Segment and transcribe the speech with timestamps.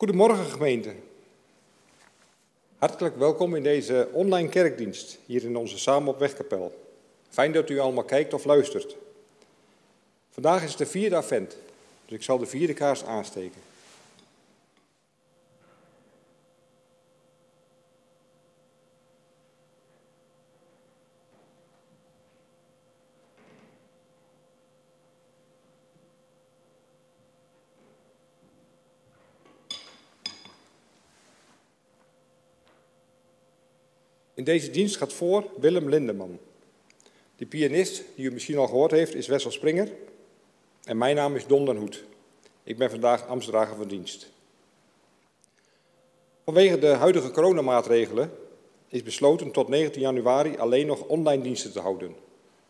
[0.00, 0.94] Goedemorgen gemeente.
[2.78, 6.84] Hartelijk welkom in deze online kerkdienst hier in onze Samen op Wegkapel.
[7.28, 8.96] Fijn dat u allemaal kijkt of luistert.
[10.30, 11.56] Vandaag is de vierde advent,
[12.06, 13.60] dus ik zal de vierde kaars aansteken.
[34.40, 36.38] In deze dienst gaat voor Willem Lindeman.
[37.36, 39.88] De pianist, die u misschien al gehoord heeft, is Wessel Springer.
[40.84, 42.04] En mijn naam is Don den Hoed.
[42.62, 44.30] Ik ben vandaag ambtsdrager van dienst.
[46.44, 48.30] Vanwege de huidige coronamaatregelen
[48.88, 52.14] is besloten tot 19 januari alleen nog online diensten te houden.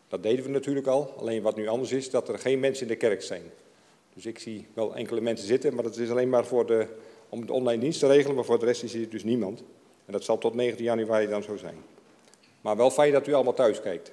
[0.07, 2.91] Dat deden we natuurlijk al, alleen wat nu anders is, dat er geen mensen in
[2.91, 3.43] de kerk zijn.
[4.13, 6.87] Dus ik zie wel enkele mensen zitten, maar dat is alleen maar voor de,
[7.29, 9.63] om de online dienst te regelen, maar voor de rest is hier dus niemand.
[10.05, 11.83] En dat zal tot 19 januari dan zo zijn.
[12.61, 14.11] Maar wel fijn dat u allemaal thuis kijkt.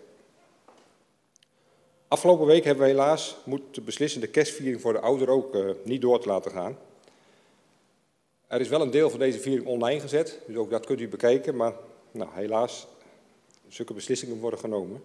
[2.09, 6.01] Afgelopen week hebben we helaas moeten beslissen de kerstviering voor de ouderen ook uh, niet
[6.01, 6.79] door te laten gaan.
[8.47, 11.09] Er is wel een deel van deze viering online gezet, dus ook dat kunt u
[11.09, 11.73] bekijken, maar
[12.11, 12.87] nou, helaas,
[13.69, 15.03] zulke beslissingen worden genomen.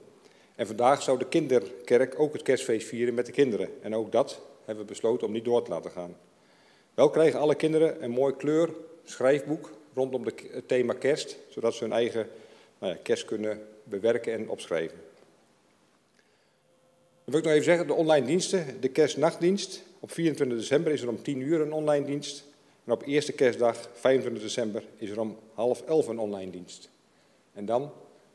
[0.55, 3.69] En vandaag zou de kinderkerk ook het kerstfeest vieren met de kinderen.
[3.81, 6.15] En ook dat hebben we besloten om niet door te laten gaan.
[6.93, 8.69] Wel krijgen alle kinderen een mooi kleur
[9.03, 12.27] schrijfboek rondom het thema kerst, zodat ze hun eigen
[12.79, 14.97] nou ja, kerst kunnen bewerken en opschrijven.
[17.23, 19.83] Dan wil ik nog even zeggen, de online diensten, de kerstnachtdienst.
[19.99, 22.45] Op 24 december is er om 10 uur een online dienst.
[22.85, 26.89] En op eerste kerstdag, 25 december, is er om half elf een online dienst.
[27.53, 27.91] En dan,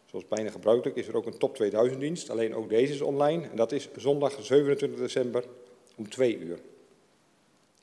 [0.07, 2.31] zoals bijna gebruikelijk, is er ook een top 2000 dienst.
[2.31, 3.49] Alleen ook deze is online.
[3.49, 5.45] En dat is zondag 27 december
[5.97, 6.59] om 2 uur.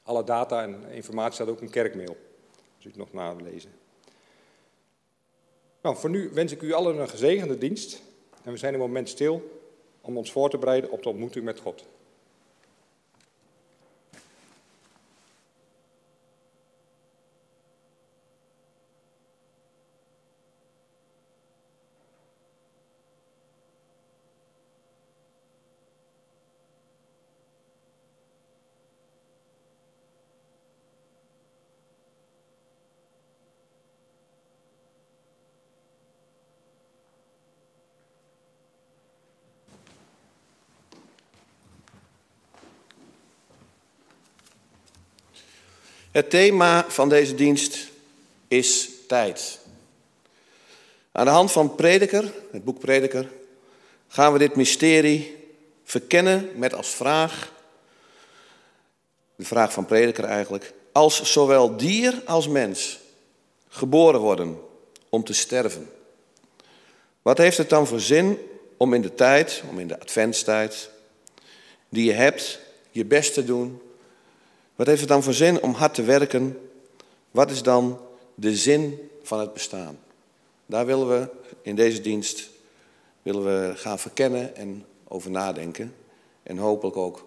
[0.04, 2.18] Alle data en informatie staat ook in kerkmail
[2.94, 3.72] nog nalezen.
[5.82, 8.02] Nou, voor nu wens ik u allen een gezegende dienst.
[8.44, 9.64] En we zijn een moment stil
[10.02, 11.86] om ons voor te bereiden op de ontmoeting met God.
[46.16, 47.90] Het thema van deze dienst
[48.48, 49.60] is tijd.
[51.12, 53.30] Aan de hand van Prediker, het boek Prediker,
[54.08, 55.38] gaan we dit mysterie
[55.84, 57.52] verkennen met als vraag,
[59.36, 63.00] de vraag van Prediker eigenlijk, als zowel dier als mens
[63.68, 64.60] geboren worden
[65.10, 65.90] om te sterven.
[67.22, 68.40] Wat heeft het dan voor zin
[68.78, 70.90] om in de tijd, om in de adventstijd,
[71.90, 72.60] die je hebt,
[72.92, 73.82] je best te doen
[74.76, 76.58] wat heeft het dan voor zin om hard te werken?
[77.32, 78.00] Wat is dan
[78.36, 80.00] de zin van het bestaan?
[80.66, 81.30] Daar willen we
[81.62, 82.50] in deze dienst
[83.22, 85.96] willen we gaan verkennen en over nadenken.
[86.44, 87.26] En hopelijk ook,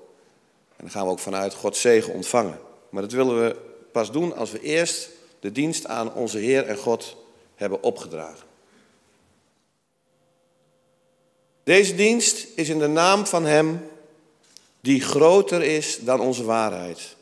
[0.76, 2.58] en gaan we ook vanuit Gods zegen ontvangen.
[2.88, 3.56] Maar dat willen we
[3.92, 5.08] pas doen als we eerst
[5.40, 7.16] de dienst aan onze Heer en God
[7.54, 8.46] hebben opgedragen.
[11.64, 13.88] Deze dienst is in de naam van Hem
[14.80, 17.16] die groter is dan onze waarheid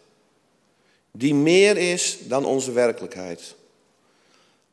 [1.19, 3.55] die meer is dan onze werkelijkheid,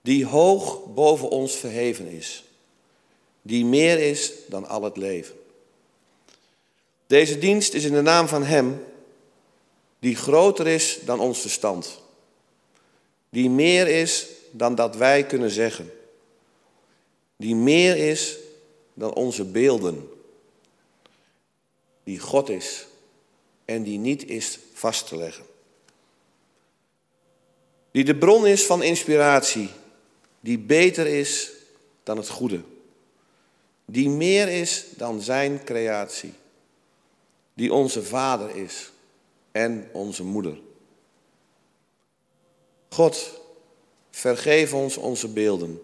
[0.02, 2.44] die hoog boven ons verheven is,
[3.42, 5.36] die meer is dan al het leven.
[7.08, 8.86] Deze dienst is in de naam van Hem
[10.00, 12.02] die groter is dan ons verstand,
[13.30, 15.92] die meer is dan dat wij kunnen zeggen,
[17.36, 18.38] die meer is
[18.94, 20.10] dan onze beelden,
[22.04, 22.86] die God is
[23.66, 25.52] en die niet is vast te leggen
[27.94, 29.70] die de bron is van inspiratie,
[30.40, 31.52] die beter is
[32.04, 32.62] dan het goede,
[33.86, 36.34] die meer is dan zijn creatie,
[37.54, 38.92] die onze vader is
[39.52, 40.58] en onze moeder.
[42.90, 43.42] God,
[44.12, 45.82] vergeef ons onze beelden.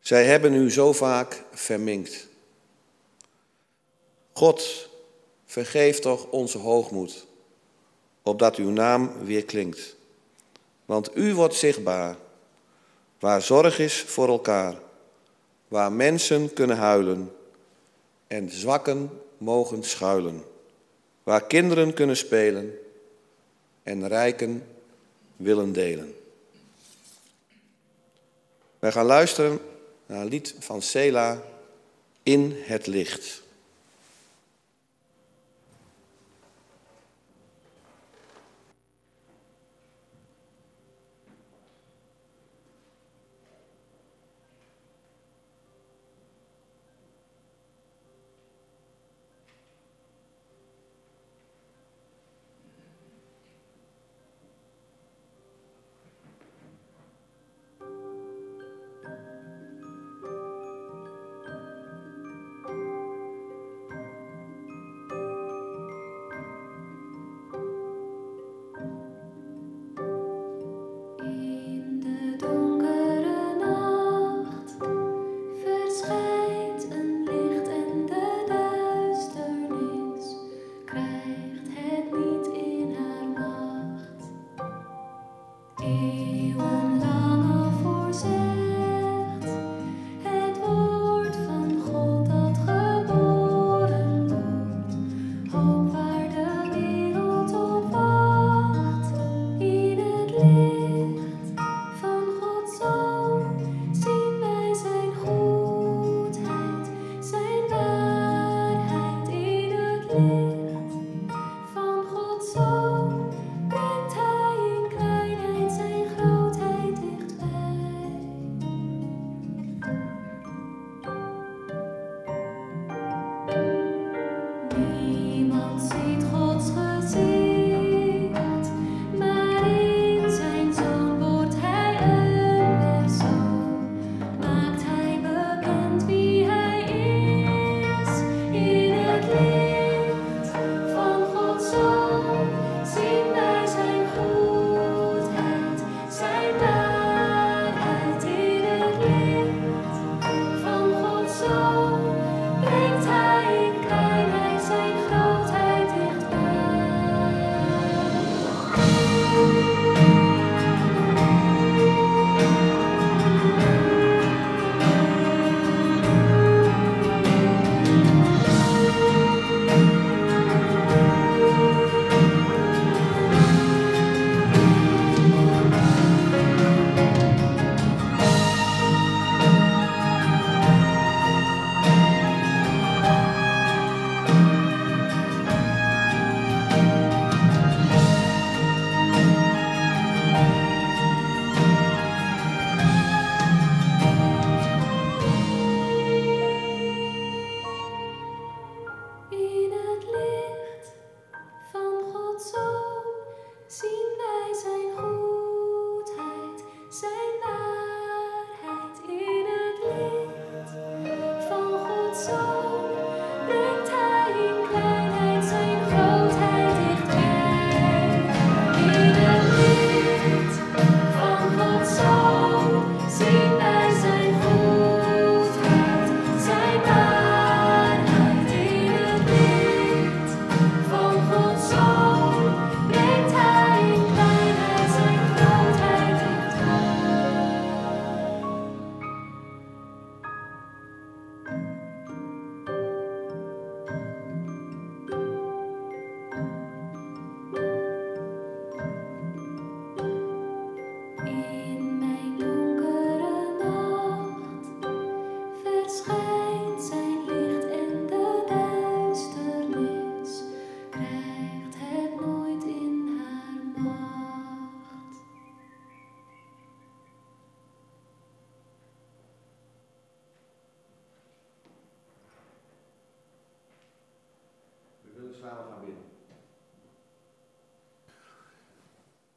[0.00, 2.26] Zij hebben u zo vaak verminkt.
[4.32, 4.88] God,
[5.44, 7.26] vergeef toch onze hoogmoed,
[8.22, 9.95] opdat uw naam weer klinkt.
[10.86, 12.16] Want u wordt zichtbaar,
[13.18, 14.74] waar zorg is voor elkaar,
[15.68, 17.32] waar mensen kunnen huilen
[18.26, 20.44] en zwakken mogen schuilen,
[21.22, 22.78] waar kinderen kunnen spelen
[23.82, 24.66] en rijken
[25.36, 26.14] willen delen.
[28.78, 29.60] Wij gaan luisteren
[30.06, 31.42] naar een lied van Sela
[32.22, 33.42] in het licht.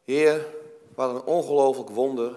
[0.09, 0.47] Heer,
[0.95, 2.35] wat een ongelooflijk wonder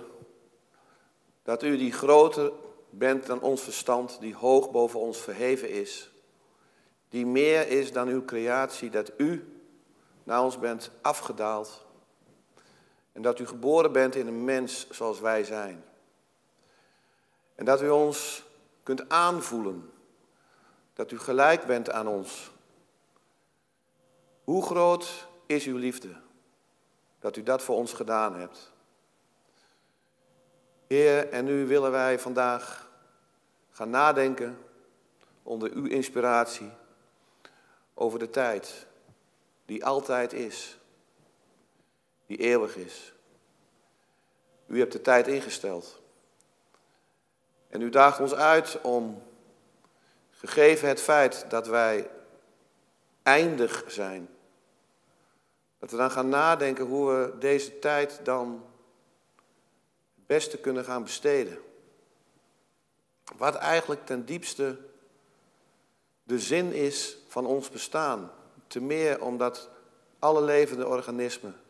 [1.42, 2.52] dat u die groter
[2.90, 6.10] bent dan ons verstand, die hoog boven ons verheven is,
[7.08, 9.62] die meer is dan uw creatie, dat u
[10.24, 11.86] naar ons bent afgedaald
[13.12, 15.84] en dat u geboren bent in een mens zoals wij zijn.
[17.54, 18.44] En dat u ons
[18.82, 19.90] kunt aanvoelen,
[20.94, 22.50] dat u gelijk bent aan ons.
[24.44, 26.21] Hoe groot is uw liefde?
[27.22, 28.72] Dat u dat voor ons gedaan hebt.
[30.86, 32.90] Heer, en nu willen wij vandaag
[33.70, 34.58] gaan nadenken
[35.42, 36.70] onder uw inspiratie
[37.94, 38.86] over de tijd
[39.64, 40.78] die altijd is,
[42.26, 43.12] die eeuwig is.
[44.66, 46.00] U hebt de tijd ingesteld.
[47.68, 49.22] En u daagt ons uit om,
[50.30, 52.10] gegeven het feit dat wij
[53.22, 54.28] eindig zijn,
[55.82, 58.64] dat we dan gaan nadenken hoe we deze tijd dan
[60.14, 61.58] het beste kunnen gaan besteden.
[63.36, 64.78] Wat eigenlijk ten diepste
[66.22, 68.30] de zin is van ons bestaan.
[68.66, 69.70] Te meer omdat
[70.18, 71.60] alle levende organismen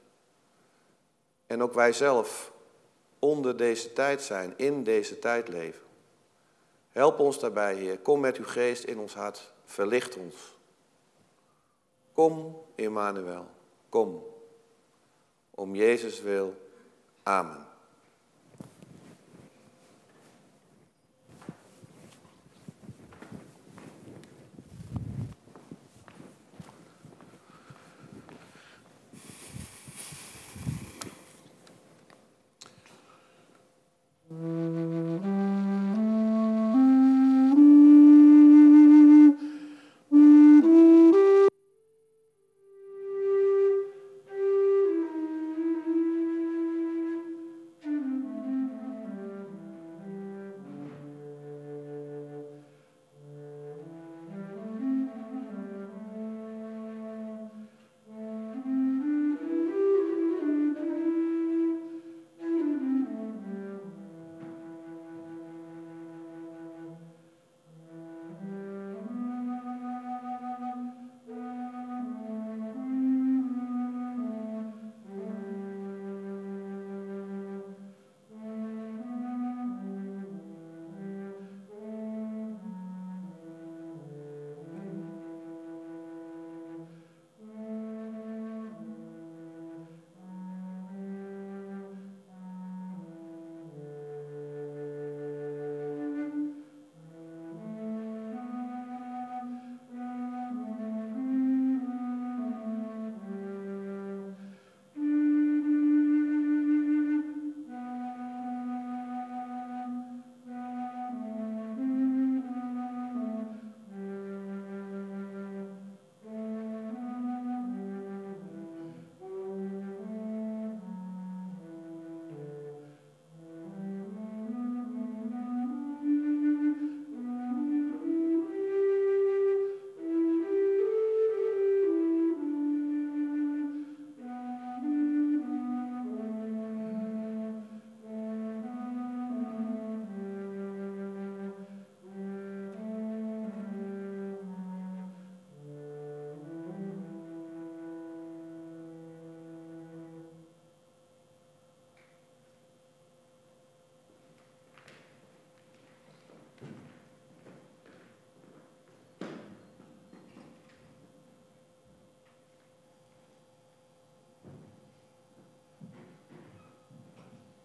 [1.46, 2.52] en ook wij zelf
[3.18, 5.82] onder deze tijd zijn, in deze tijd leven.
[6.90, 7.98] Help ons daarbij, Heer.
[7.98, 9.52] Kom met uw geest in ons hart.
[9.64, 10.56] Verlicht ons.
[12.12, 13.60] Kom, Emmanuel.
[13.92, 14.24] Kom.
[15.50, 16.56] Om Jezus wil.
[17.22, 17.71] Amen.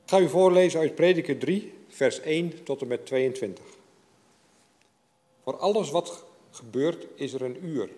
[0.07, 3.65] Ik ga u voorlezen uit Prediker 3, vers 1 tot en met 22.
[5.43, 7.89] Voor alles wat gebeurt is er een uur.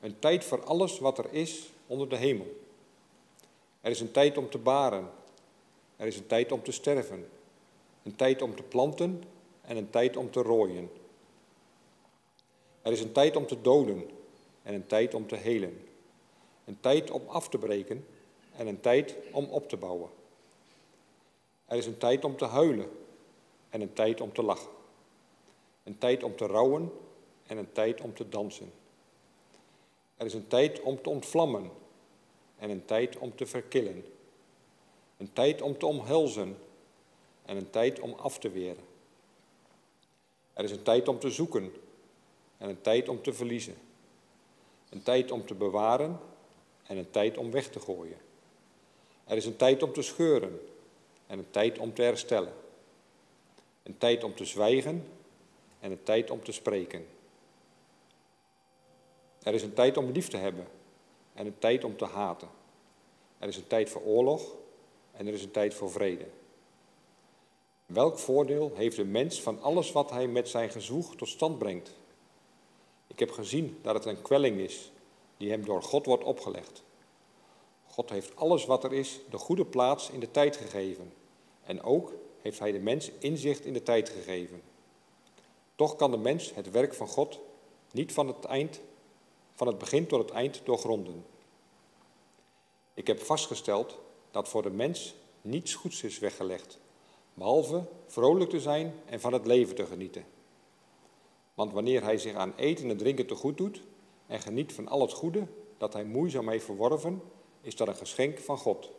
[0.00, 2.56] Een tijd voor alles wat er is onder de hemel.
[3.80, 5.10] Er is een tijd om te baren.
[5.96, 7.28] Er is een tijd om te sterven.
[8.02, 9.22] Een tijd om te planten
[9.60, 10.90] en een tijd om te rooien.
[12.82, 14.10] Er is een tijd om te doden
[14.62, 15.80] en een tijd om te helen.
[16.64, 18.06] Een tijd om af te breken
[18.56, 20.16] en een tijd om op te bouwen.
[21.68, 22.90] Er is een tijd om te huilen
[23.68, 24.70] en een tijd om te lachen.
[25.84, 26.92] Een tijd om te rouwen
[27.46, 28.72] en een tijd om te dansen.
[30.16, 31.70] Er is een tijd om te ontvlammen
[32.56, 34.04] en een tijd om te verkillen.
[35.16, 36.58] Een tijd om te omhelzen
[37.44, 38.84] en een tijd om af te weren.
[40.52, 41.72] Er is een tijd om te zoeken
[42.58, 43.76] en een tijd om te verliezen.
[44.88, 46.20] Een tijd om te bewaren
[46.86, 48.18] en een tijd om weg te gooien.
[49.24, 50.60] Er is een tijd om te scheuren
[51.28, 52.52] en een tijd om te herstellen.
[53.82, 55.08] Een tijd om te zwijgen
[55.80, 57.06] en een tijd om te spreken.
[59.42, 60.66] Er is een tijd om lief te hebben
[61.34, 62.48] en een tijd om te haten.
[63.38, 64.54] Er is een tijd voor oorlog
[65.12, 66.26] en er is een tijd voor vrede.
[67.86, 71.96] Welk voordeel heeft de mens van alles wat hij met zijn gezwoeg tot stand brengt?
[73.06, 74.92] Ik heb gezien dat het een kwelling is
[75.36, 76.82] die hem door God wordt opgelegd.
[77.86, 81.12] God heeft alles wat er is de goede plaats in de tijd gegeven.
[81.68, 84.62] En ook heeft hij de mens inzicht in de tijd gegeven.
[85.74, 87.38] Toch kan de mens het werk van God
[87.92, 88.80] niet van het, eind,
[89.54, 91.24] van het begin tot het eind doorgronden.
[92.94, 93.98] Ik heb vastgesteld
[94.30, 96.78] dat voor de mens niets goeds is weggelegd,
[97.34, 100.24] behalve vrolijk te zijn en van het leven te genieten.
[101.54, 103.80] Want wanneer hij zich aan eten en drinken te goed doet
[104.26, 105.46] en geniet van al het goede
[105.76, 107.22] dat hij moeizaam heeft verworven,
[107.60, 108.90] is dat een geschenk van God.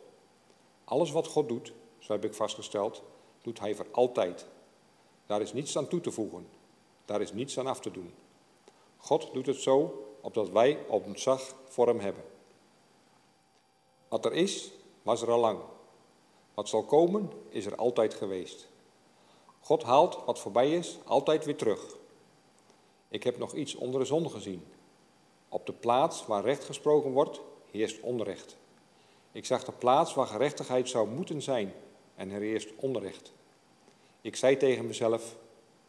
[0.84, 1.72] Alles wat God doet,
[2.16, 3.02] heb ik vastgesteld,
[3.42, 4.46] doet hij voor altijd.
[5.26, 6.48] Daar is niets aan toe te voegen.
[7.04, 8.14] Daar is niets aan af te doen.
[8.96, 12.24] God doet het zo, opdat wij ontzag voor hem hebben.
[14.08, 14.70] Wat er is,
[15.02, 15.58] was er al lang.
[16.54, 18.68] Wat zal komen, is er altijd geweest.
[19.60, 21.96] God haalt wat voorbij is altijd weer terug.
[23.08, 24.64] Ik heb nog iets onder de zon gezien.
[25.48, 27.40] Op de plaats waar recht gesproken wordt,
[27.70, 28.56] heerst onrecht.
[29.32, 31.72] Ik zag de plaats waar gerechtigheid zou moeten zijn
[32.20, 33.32] en er heerst onrecht.
[34.20, 35.36] Ik zei tegen mezelf: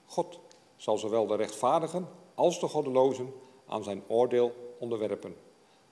[0.05, 0.39] God
[0.75, 3.33] zal zowel de rechtvaardigen als de goddelozen
[3.67, 5.35] aan zijn oordeel onderwerpen.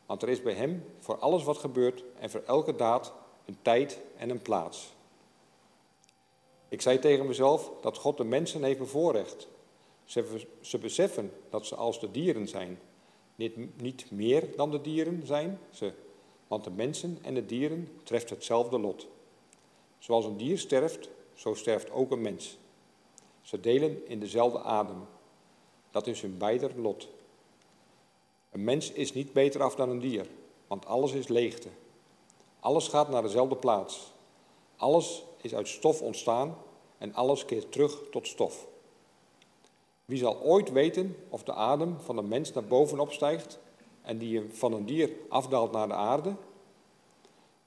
[0.05, 3.13] Want er is bij hem voor alles wat gebeurt en voor elke daad
[3.45, 4.93] een tijd en een plaats.
[6.69, 9.47] Ik zei tegen mezelf dat God de mensen heeft bevoorrecht.
[10.05, 12.79] Ze, ze beseffen dat ze als de dieren zijn.
[13.35, 15.93] Niet, niet meer dan de dieren zijn ze,
[16.47, 19.07] want de mensen en de dieren treft hetzelfde lot.
[19.99, 22.57] Zoals een dier sterft, zo sterft ook een mens.
[23.41, 25.07] Ze delen in dezelfde adem.
[25.91, 27.07] Dat is hun beider lot.
[28.51, 30.27] Een mens is niet beter af dan een dier,
[30.67, 31.69] want alles is leegte.
[32.59, 34.11] Alles gaat naar dezelfde plaats.
[34.75, 36.57] Alles is uit stof ontstaan
[36.97, 38.67] en alles keert terug tot stof.
[40.05, 43.59] Wie zal ooit weten of de adem van een mens naar boven opstijgt
[44.01, 46.35] en die van een dier afdaalt naar de aarde?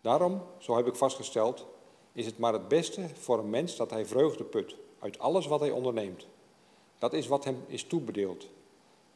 [0.00, 1.66] Daarom, zo heb ik vastgesteld,
[2.12, 5.60] is het maar het beste voor een mens dat hij vreugde put uit alles wat
[5.60, 6.26] hij onderneemt.
[6.98, 8.48] Dat is wat hem is toebedeeld.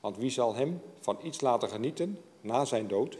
[0.00, 3.18] Want wie zal hem van iets laten genieten na zijn dood?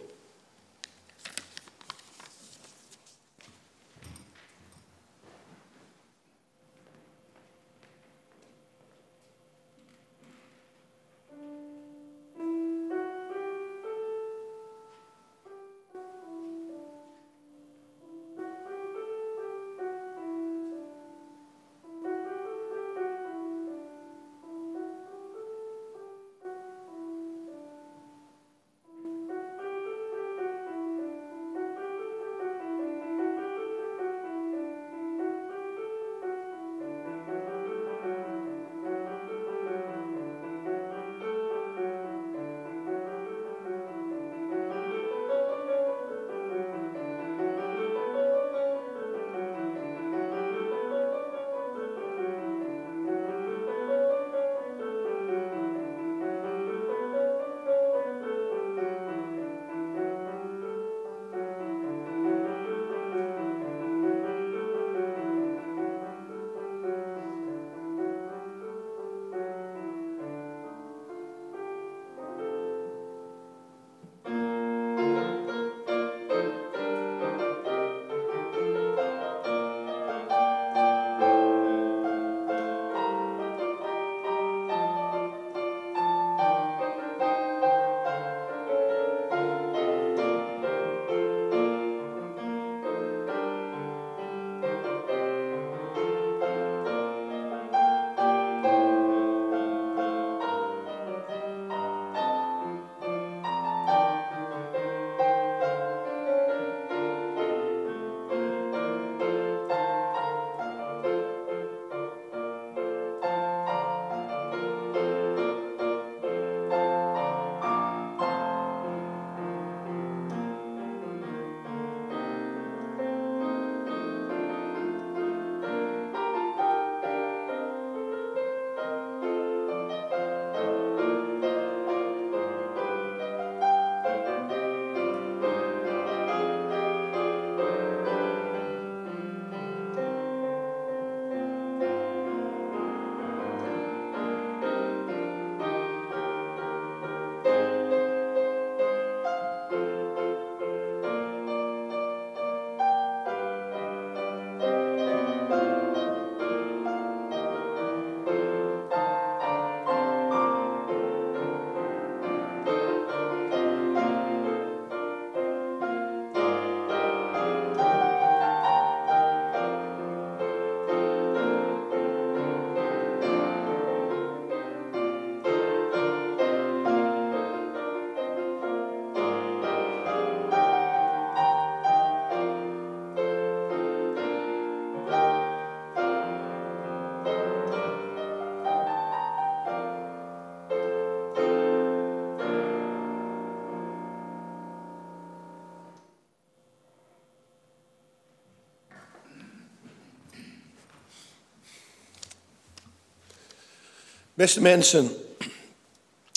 [204.37, 205.11] Beste mensen,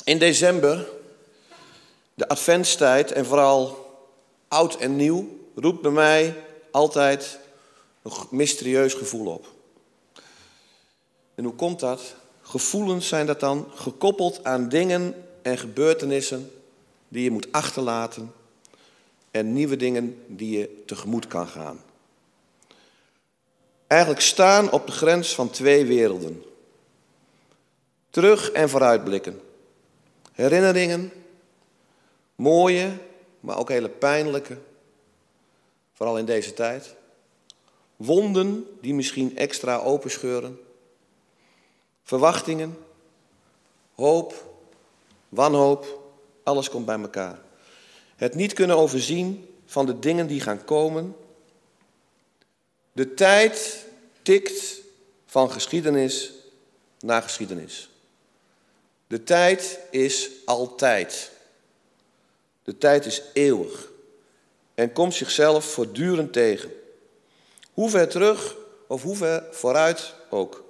[0.04, 0.88] in december,
[2.14, 3.86] de adventstijd en vooral
[4.48, 7.40] oud en nieuw, roept bij mij altijd
[8.02, 9.48] een mysterieus gevoel op.
[11.36, 12.16] En hoe komt dat?
[12.42, 16.52] Gevoelens zijn dat dan gekoppeld aan dingen en gebeurtenissen
[17.08, 18.34] die je moet achterlaten
[19.32, 21.84] en nieuwe dingen die je tegemoet kan gaan.
[23.88, 26.44] Eigenlijk staan op de grens van twee werelden.
[28.10, 29.41] Terug en vooruitblikken.
[30.34, 31.12] Herinneringen,
[32.36, 32.98] mooie,
[33.39, 34.58] maar ook hele pijnlijke,
[35.93, 36.95] vooral in deze tijd.
[37.95, 40.60] Wonden die misschien extra openscheuren.
[42.04, 42.78] Verwachtingen,
[43.95, 44.54] hoop,
[45.30, 46.00] wanhoop,
[46.43, 47.39] alles komt bij elkaar.
[48.15, 51.15] Het niet kunnen overzien van de dingen die gaan komen.
[52.91, 53.86] De tijd
[54.22, 54.82] tikt
[55.26, 56.34] van geschiedenis
[57.00, 57.89] naar geschiedenis.
[59.10, 61.32] De tijd is altijd.
[62.63, 63.91] De tijd is eeuwig
[64.76, 66.72] en komt zichzelf voortdurend tegen.
[67.74, 68.56] Hoe ver terug
[68.88, 70.63] of hoe ver vooruit ook.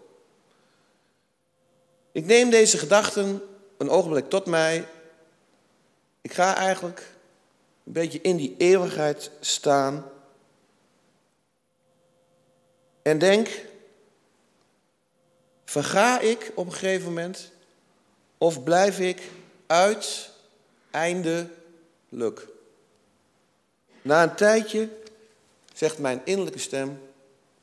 [2.12, 3.42] Ik neem deze gedachten
[3.78, 4.88] een ogenblik tot mij.
[6.22, 7.14] Ik ga eigenlijk
[7.84, 10.12] een beetje in die eeuwigheid staan.
[13.02, 13.66] En denk,
[15.66, 17.52] verga ik op een gegeven moment
[18.40, 19.30] of blijf ik
[19.68, 22.48] uiteindelijk?
[24.02, 24.90] Na een tijdje
[25.74, 27.02] zegt mijn innerlijke stem,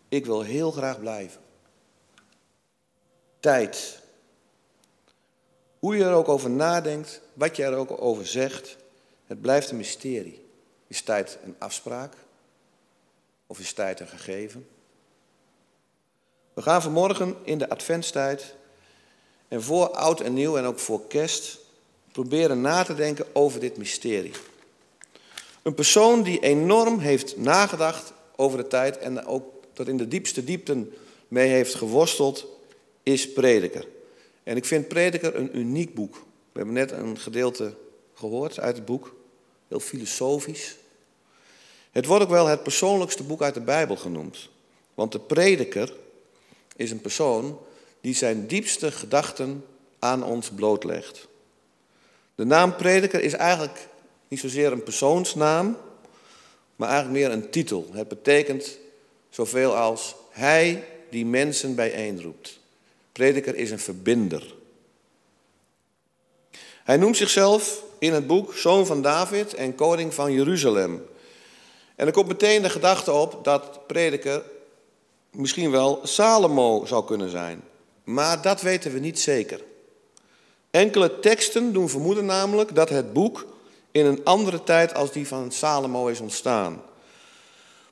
[0.08, 1.40] ik wil heel graag blijven.
[3.40, 4.00] Tijd.
[5.78, 8.76] Hoe je er ook over nadenkt, wat je er ook over zegt,
[9.26, 10.44] het blijft een mysterie.
[10.86, 12.14] Is tijd een afspraak?
[13.46, 14.68] Of is tijd een gegeven?
[16.54, 18.54] We gaan vanmorgen in de adventstijd
[19.48, 21.58] en voor oud en nieuw en ook voor kerst
[22.12, 24.32] proberen na te denken over dit mysterie.
[25.62, 30.44] Een persoon die enorm heeft nagedacht over de tijd en ook tot in de diepste
[30.44, 30.92] diepten
[31.28, 32.46] mee heeft geworsteld,
[33.02, 33.86] is Prediker.
[34.42, 36.14] En ik vind Prediker een uniek boek.
[36.52, 37.74] We hebben net een gedeelte
[38.14, 39.14] gehoord uit het boek,
[39.68, 40.76] heel filosofisch.
[41.90, 44.48] Het wordt ook wel het persoonlijkste boek uit de Bijbel genoemd.
[44.94, 45.92] Want de Prediker
[46.76, 47.58] is een persoon
[48.06, 49.64] die zijn diepste gedachten
[49.98, 51.26] aan ons blootlegt.
[52.34, 53.88] De naam prediker is eigenlijk
[54.28, 55.76] niet zozeer een persoonsnaam,
[56.76, 57.88] maar eigenlijk meer een titel.
[57.92, 58.78] Het betekent
[59.30, 62.58] zoveel als hij die mensen bijeenroept.
[63.12, 64.54] Prediker is een verbinder.
[66.84, 71.06] Hij noemt zichzelf in het boek zoon van David en koning van Jeruzalem.
[71.96, 74.42] En er komt meteen de gedachte op dat prediker
[75.30, 77.62] misschien wel Salomo zou kunnen zijn.
[78.06, 79.60] Maar dat weten we niet zeker.
[80.70, 83.46] Enkele teksten doen vermoeden namelijk dat het boek
[83.90, 86.82] in een andere tijd als die van Salomo is ontstaan.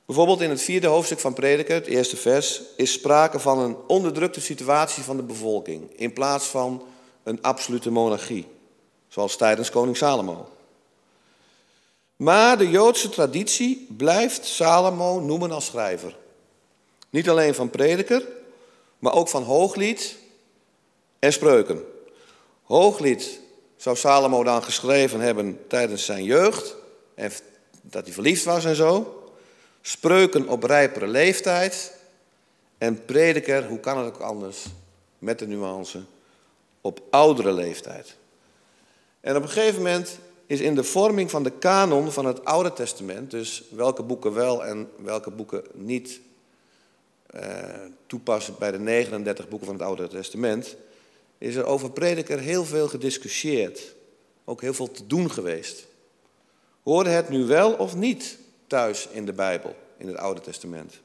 [0.05, 4.41] Bijvoorbeeld in het vierde hoofdstuk van Prediker, het eerste vers, is sprake van een onderdrukte
[4.41, 6.83] situatie van de bevolking in plaats van
[7.23, 8.47] een absolute monarchie,
[9.07, 10.49] zoals tijdens koning Salomo.
[12.15, 16.15] Maar de Joodse traditie blijft Salomo noemen als schrijver.
[17.09, 18.23] Niet alleen van Prediker,
[19.05, 20.17] maar ook van Hooglied
[21.19, 21.83] en Spreuken.
[22.63, 23.39] Hooglied
[23.77, 26.75] zou Salomo dan geschreven hebben tijdens zijn jeugd,
[27.15, 27.31] en
[27.81, 29.23] dat hij verliefd was en zo.
[29.81, 31.93] Spreuken op rijpere leeftijd.
[32.77, 34.65] En prediker, hoe kan het ook anders,
[35.19, 36.03] met de nuance,
[36.81, 38.15] op oudere leeftijd.
[39.21, 42.73] En op een gegeven moment is in de vorming van de kanon van het Oude
[42.73, 46.19] Testament, dus welke boeken wel en welke boeken niet
[48.05, 50.75] toepassen bij de 39 boeken van het Oude Testament,
[51.37, 53.95] is er over prediker heel veel gediscussieerd.
[54.45, 55.87] Ook heel veel te doen geweest.
[56.83, 60.99] Hoorde het nu wel of niet thuis in de Bijbel, in het Oude Testament?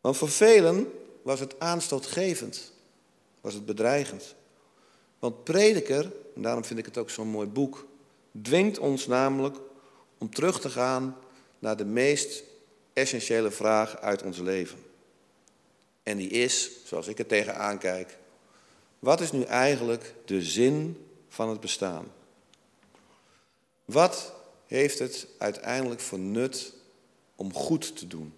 [0.00, 2.72] Want voor velen was het aanstootgevend,
[3.40, 4.34] was het bedreigend.
[5.18, 7.86] Want prediker, en daarom vind ik het ook zo'n mooi boek,
[8.42, 9.56] dwingt ons namelijk
[10.18, 11.16] om terug te gaan
[11.58, 12.42] naar de meest
[12.98, 14.78] essentiële vraag uit ons leven.
[16.02, 18.18] En die is, zoals ik er tegenaan kijk,
[18.98, 22.12] wat is nu eigenlijk de zin van het bestaan?
[23.84, 24.34] Wat
[24.66, 26.72] heeft het uiteindelijk voor nut
[27.36, 28.34] om goed te doen?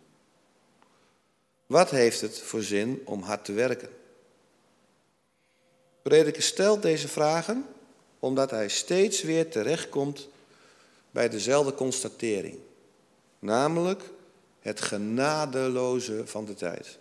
[1.66, 3.88] Wat heeft het voor zin om hard te werken?
[6.02, 7.66] Prediker stelt deze vragen
[8.18, 10.28] omdat hij steeds weer terechtkomt
[11.10, 12.58] bij dezelfde constatering,
[13.38, 14.02] namelijk
[14.60, 16.98] het genadeloze van de tijd.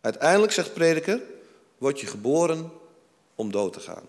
[0.00, 1.20] Uiteindelijk, zegt prediker,
[1.78, 2.72] word je geboren
[3.34, 4.08] om dood te gaan.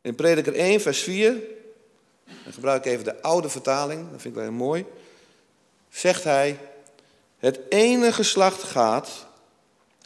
[0.00, 1.42] In Prediker 1, vers 4,
[2.44, 4.86] dan gebruik ik even de oude vertaling, dat vind ik wel heel mooi,
[5.88, 6.58] zegt hij,
[7.38, 9.26] het ene geslacht gaat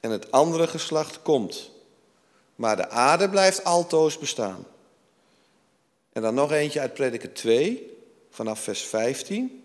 [0.01, 1.71] en het andere geslacht komt,
[2.55, 4.67] maar de aarde blijft altoos bestaan.
[6.13, 7.97] En dan nog eentje uit Prediker 2,
[8.31, 9.62] vanaf vers 15.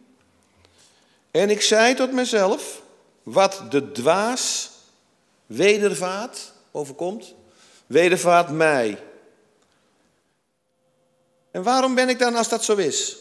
[1.31, 2.81] En ik zei tot mezelf,
[3.23, 4.71] wat de dwaas
[5.45, 7.33] wedervaart overkomt,
[7.85, 9.03] wedervaart mij.
[11.51, 13.17] En waarom ben ik dan, als dat zo is,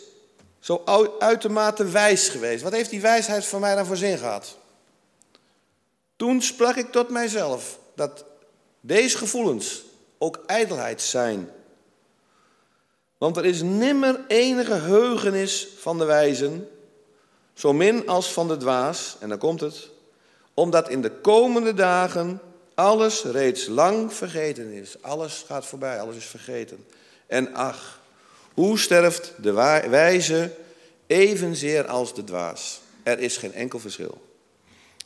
[0.60, 0.82] zo
[1.18, 2.62] uitermate wijs geweest?
[2.62, 4.56] Wat heeft die wijsheid voor mij dan voor zin gehad?
[6.16, 8.24] Toen sprak ik tot mijzelf dat
[8.80, 9.82] deze gevoelens
[10.18, 11.50] ook ijdelheid zijn.
[13.18, 16.68] Want er is nimmer enige heugenis van de wijzen,
[17.56, 19.88] zo min als van de dwaas, en dan komt het,
[20.54, 22.40] omdat in de komende dagen
[22.74, 24.96] alles reeds lang vergeten is.
[25.00, 26.86] Alles gaat voorbij, alles is vergeten.
[27.26, 28.00] En ach,
[28.54, 29.52] hoe sterft de
[29.90, 30.50] wijze
[31.06, 32.80] evenzeer als de dwaas?
[33.02, 34.20] Er is geen enkel verschil.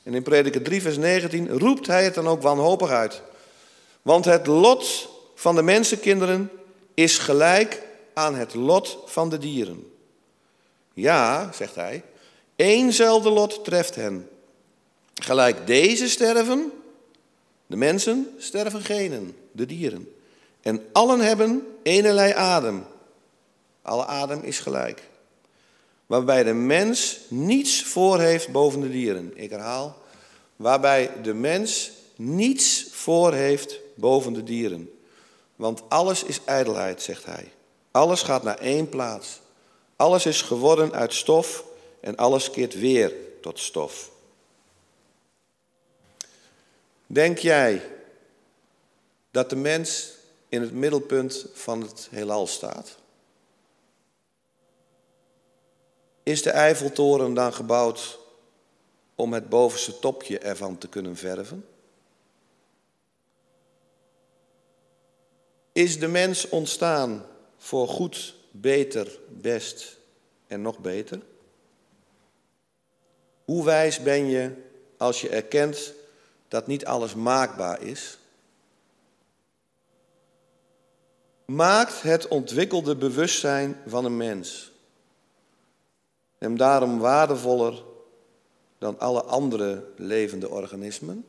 [0.02, 3.22] En in Prediker 3, vers 19 roept hij het dan ook wanhopig uit.
[4.02, 6.50] Want het lot van de mensenkinderen
[6.94, 7.82] is gelijk
[8.14, 9.92] aan het lot van de dieren.
[10.92, 12.02] Ja, zegt hij,
[12.60, 14.28] éénzelfde lot treft hen.
[15.14, 16.72] Gelijk deze sterven,
[17.66, 20.12] de mensen sterven genen, de dieren.
[20.60, 22.84] En allen hebben eenerlei adem.
[23.82, 25.02] Alle adem is gelijk.
[26.06, 29.32] Waarbij de mens niets voor heeft boven de dieren.
[29.34, 29.96] Ik herhaal,
[30.56, 34.90] waarbij de mens niets voor heeft boven de dieren.
[35.56, 37.52] Want alles is ijdelheid, zegt hij.
[37.90, 39.40] Alles gaat naar één plaats.
[39.96, 41.68] Alles is geworden uit stof
[42.00, 44.10] en alles keert weer tot stof.
[47.06, 47.82] Denk jij
[49.30, 50.14] dat de mens
[50.48, 52.98] in het middelpunt van het heelal staat?
[56.22, 58.18] Is de Eiffeltoren dan gebouwd
[59.14, 61.64] om het bovenste topje ervan te kunnen verven?
[65.72, 69.96] Is de mens ontstaan voor goed, beter, best
[70.46, 71.20] en nog beter?
[73.50, 74.52] Hoe wijs ben je
[74.96, 75.92] als je erkent
[76.48, 78.18] dat niet alles maakbaar is?
[81.44, 84.72] Maakt het ontwikkelde bewustzijn van een mens
[86.38, 87.82] hem daarom waardevoller
[88.78, 91.24] dan alle andere levende organismen?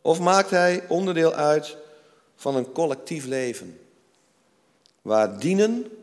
[0.00, 1.76] Of maakt hij onderdeel uit
[2.34, 3.80] van een collectief leven,
[5.02, 5.96] waar dienen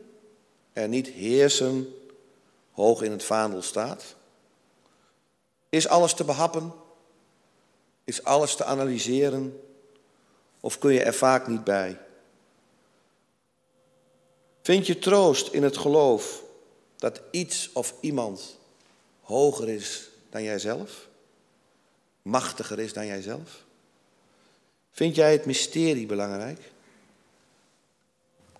[0.72, 1.94] en niet heersen
[2.70, 4.18] hoog in het vaandel staat?
[5.70, 6.72] Is alles te behappen?
[8.04, 9.60] Is alles te analyseren?
[10.60, 11.98] Of kun je er vaak niet bij?
[14.62, 16.42] Vind je troost in het geloof
[16.96, 18.58] dat iets of iemand
[19.20, 21.08] hoger is dan jijzelf?
[22.22, 23.64] Machtiger is dan jijzelf?
[24.92, 26.60] Vind jij het mysterie belangrijk?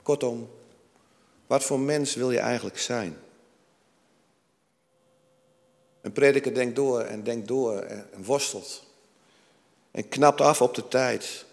[0.02, 0.50] Kortom,
[1.46, 3.18] wat voor mens wil je eigenlijk zijn?
[6.00, 8.82] Een prediker denkt door en denkt door en worstelt.
[9.90, 11.44] En knapt af op de tijd.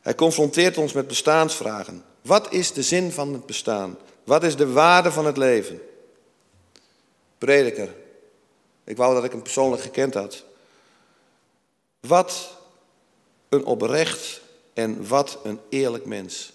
[0.00, 2.04] Hij confronteert ons met bestaansvragen.
[2.22, 3.98] Wat is de zin van het bestaan?
[4.24, 5.80] Wat is de waarde van het leven?
[7.38, 7.94] Prediker.
[8.84, 10.44] Ik wou dat ik hem persoonlijk gekend had.
[12.00, 12.56] Wat
[13.48, 14.40] een oprecht
[14.74, 16.52] en wat een eerlijk mens.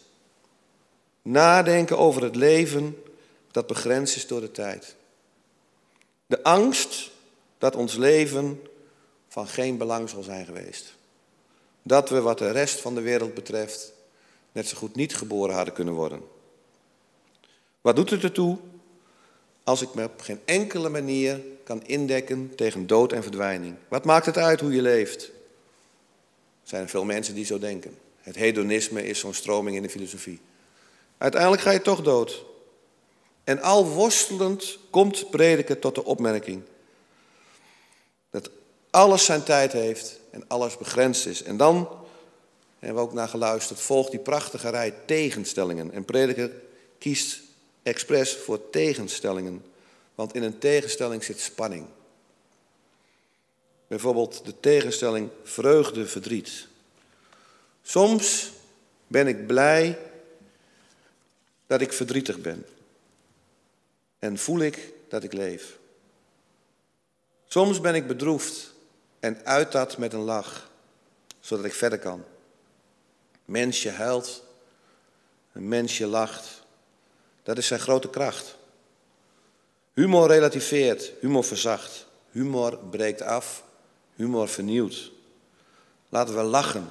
[1.22, 3.04] Nadenken over het leven
[3.52, 4.96] dat begrensd is door de tijd.
[6.28, 7.12] De angst
[7.58, 8.62] dat ons leven
[9.28, 10.94] van geen belang zal zijn geweest.
[11.84, 13.94] Dat we wat de rest van de wereld betreft
[14.52, 16.22] net zo goed niet geboren hadden kunnen worden.
[17.82, 18.58] Wat doet het ertoe
[19.64, 23.76] als ik me op geen enkele manier kan indekken tegen dood en verdwijning?
[23.88, 25.24] Wat maakt het uit hoe je leeft?
[25.24, 27.98] Er zijn veel mensen die zo denken.
[28.22, 30.40] Het hedonisme is zo'n stroming in de filosofie.
[31.18, 32.46] Uiteindelijk ga je toch dood.
[33.48, 36.64] En al worstelend komt prediker tot de opmerking
[38.30, 38.50] dat
[38.90, 41.44] alles zijn tijd heeft en alles begrensd is.
[41.44, 41.90] En dan
[42.80, 45.92] hebben we ook naar geluisterd, volgt die prachtige rij tegenstellingen.
[45.92, 46.52] En prediker
[46.98, 47.40] kiest
[47.84, 49.64] expres voor tegenstellingen,
[50.16, 51.86] want in een tegenstelling zit spanning.
[53.88, 56.68] Bijvoorbeeld de tegenstelling vreugde-verdriet.
[57.82, 58.52] Soms
[59.08, 59.98] ben ik blij
[61.68, 62.66] dat ik verdrietig ben.
[64.28, 65.78] En voel ik dat ik leef.
[67.46, 68.74] Soms ben ik bedroefd
[69.20, 70.70] en uit dat met een lach.
[71.40, 72.24] zodat ik verder kan.
[73.46, 74.44] Mensje huilt,
[75.54, 76.64] een mensje lacht.
[77.44, 78.56] Dat is zijn grote kracht.
[79.94, 83.64] Humor relativeert, humor verzacht, humor breekt af,
[84.16, 85.12] humor vernieuwt.
[86.10, 86.90] Laten we lachen,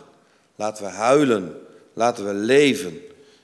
[0.55, 3.01] laten we huilen, laten we leven.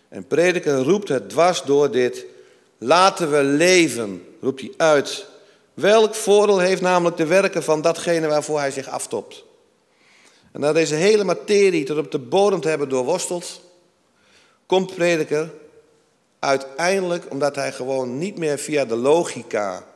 [0.08, 2.24] En prediker roept het dwars door dit,
[2.82, 5.26] laten we leven, roept hij uit.
[5.74, 9.44] Welk voordeel heeft namelijk de werken van datgene waarvoor hij zich aftopt?
[10.52, 13.60] En na deze hele materie tot op de bodem te hebben doorworsteld,
[14.66, 15.50] komt prediker
[16.38, 19.86] uiteindelijk, omdat hij gewoon niet meer via de logica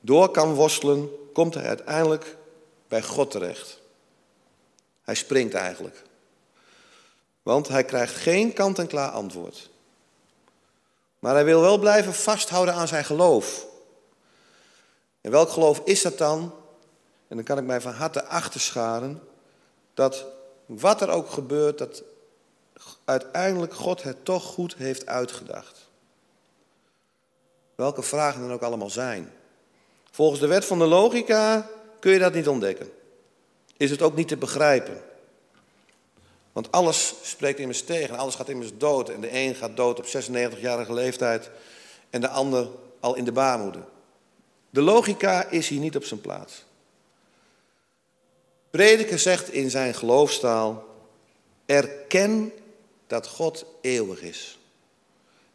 [0.00, 2.36] door kan worstelen, komt hij uiteindelijk
[2.88, 3.80] bij God terecht.
[5.02, 6.02] Hij springt eigenlijk.
[7.42, 9.69] Want hij krijgt geen kant-en-klaar antwoord.
[11.20, 13.66] Maar hij wil wel blijven vasthouden aan zijn geloof.
[15.20, 16.54] En welk geloof is dat dan?
[17.28, 19.22] En dan kan ik mij van harte achterscharen
[19.94, 20.26] dat
[20.66, 22.02] wat er ook gebeurt, dat
[23.04, 25.88] uiteindelijk God het toch goed heeft uitgedacht.
[27.74, 29.32] Welke vragen dan ook allemaal zijn.
[30.10, 32.92] Volgens de wet van de logica kun je dat niet ontdekken.
[33.76, 35.02] Is het ook niet te begrijpen.
[36.60, 39.08] Want alles spreekt immers tegen, alles gaat immers dood.
[39.08, 41.50] En de een gaat dood op 96-jarige leeftijd
[42.10, 42.68] en de ander
[43.00, 43.84] al in de baarmoeder.
[44.70, 46.64] De logica is hier niet op zijn plaats.
[48.70, 50.84] Prediker zegt in zijn geloofstaal:
[51.66, 52.52] erken
[53.06, 54.58] dat God eeuwig is.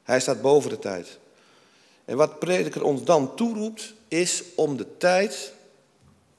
[0.03, 1.19] Hij staat boven de tijd.
[2.05, 5.53] En wat prediker ons dan toeroept, is om de tijd,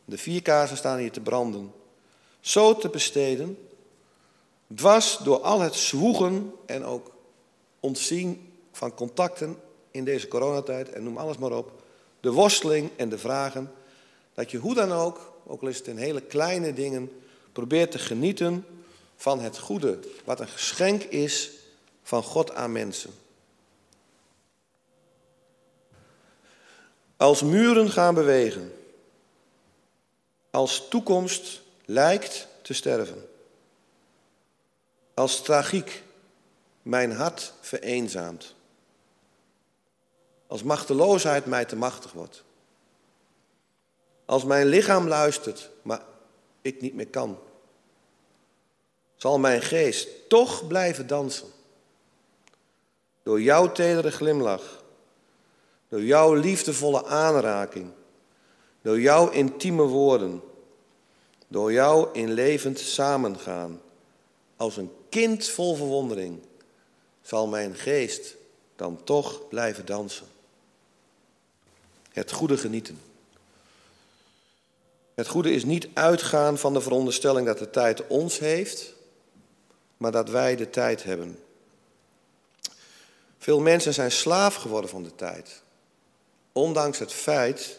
[0.04, 1.72] de vier kaarsen staan hier te branden,
[2.40, 3.58] zo te besteden,
[4.74, 7.14] dwars door al het zwoegen en ook
[7.80, 9.56] ontzien van contacten
[9.90, 11.82] in deze coronatijd, en noem alles maar op,
[12.20, 13.72] de worsteling en de vragen,
[14.34, 17.10] dat je hoe dan ook, ook al is het in hele kleine dingen,
[17.52, 18.66] probeert te genieten
[19.16, 21.50] van het goede, wat een geschenk is
[22.02, 23.10] van God aan mensen.
[27.16, 28.72] Als muren gaan bewegen,
[30.50, 33.28] als toekomst lijkt te sterven,
[35.16, 36.02] als tragiek
[36.82, 38.54] mijn hart vereenzaamt,
[40.46, 42.44] als machteloosheid mij te machtig wordt,
[44.24, 46.02] als mijn lichaam luistert, maar
[46.62, 47.38] ik niet meer kan
[49.16, 51.48] zal mijn geest toch blijven dansen.
[53.22, 54.82] Door jouw tedere glimlach,
[55.88, 57.90] door jouw liefdevolle aanraking,
[58.82, 60.42] door jouw intieme woorden,
[61.48, 63.80] door jouw in levend samengaan.
[64.56, 66.38] Als een kind vol verwondering
[67.22, 68.34] zal mijn geest
[68.76, 70.26] dan toch blijven dansen.
[72.12, 73.00] Het goede genieten.
[75.14, 78.92] Het goede is niet uitgaan van de veronderstelling dat de tijd ons heeft,
[79.96, 81.38] maar dat wij de tijd hebben.
[83.38, 85.62] Veel mensen zijn slaaf geworden van de tijd.
[86.52, 87.78] Ondanks het feit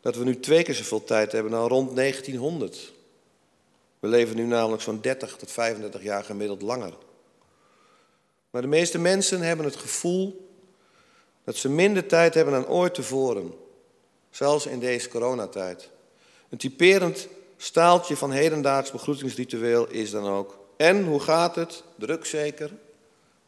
[0.00, 2.93] dat we nu twee keer zoveel tijd hebben dan rond 1900.
[4.04, 6.92] We leven nu namelijk zo'n 30 tot 35 jaar gemiddeld langer.
[8.50, 10.50] Maar de meeste mensen hebben het gevoel
[11.44, 13.54] dat ze minder tijd hebben dan ooit tevoren.
[14.30, 15.90] Zelfs in deze coronatijd.
[16.48, 21.82] Een typerend staaltje van hedendaags begroetingsritueel is dan ook en hoe gaat het?
[21.96, 22.70] Druk zeker?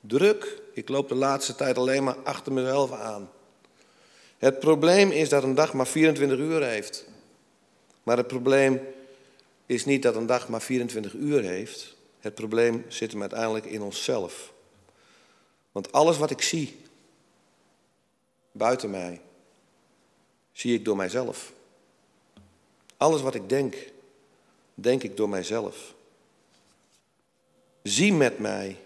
[0.00, 0.62] Druk.
[0.72, 3.30] Ik loop de laatste tijd alleen maar achter mezelf aan.
[4.38, 7.06] Het probleem is dat een dag maar 24 uur heeft.
[8.02, 8.80] Maar het probleem
[9.66, 11.96] is niet dat een dag maar 24 uur heeft.
[12.18, 14.52] Het probleem zit hem uiteindelijk in onszelf.
[15.72, 16.76] Want alles wat ik zie,
[18.52, 19.20] buiten mij,
[20.52, 21.52] zie ik door mijzelf.
[22.96, 23.76] Alles wat ik denk,
[24.74, 25.94] denk ik door mijzelf.
[27.82, 28.76] Zie met mij,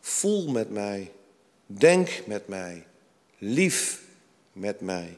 [0.00, 1.12] voel met mij,
[1.66, 2.86] denk met mij,
[3.38, 4.02] lief
[4.52, 5.16] met mij.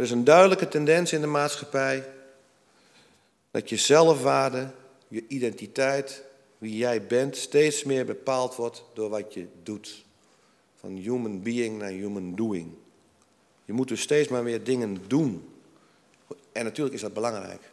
[0.00, 2.08] Er is een duidelijke tendens in de maatschappij
[3.50, 4.70] dat je zelfwaarde,
[5.08, 6.24] je identiteit,
[6.58, 10.04] wie jij bent, steeds meer bepaald wordt door wat je doet.
[10.76, 12.72] Van human being naar human doing.
[13.64, 15.48] Je moet dus steeds maar meer dingen doen.
[16.52, 17.70] En natuurlijk is dat belangrijk.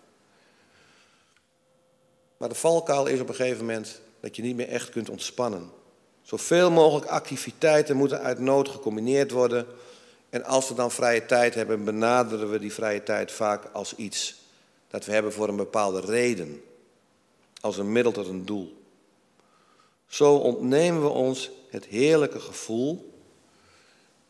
[2.37, 5.69] Maar de valkuil is op een gegeven moment dat je niet meer echt kunt ontspannen.
[6.21, 9.67] Zoveel mogelijk activiteiten moeten uit nood gecombineerd worden.
[10.29, 14.35] En als we dan vrije tijd hebben, benaderen we die vrije tijd vaak als iets
[14.87, 16.61] dat we hebben voor een bepaalde reden.
[17.61, 18.81] Als een middel tot een doel.
[20.07, 23.13] Zo ontnemen we ons het heerlijke gevoel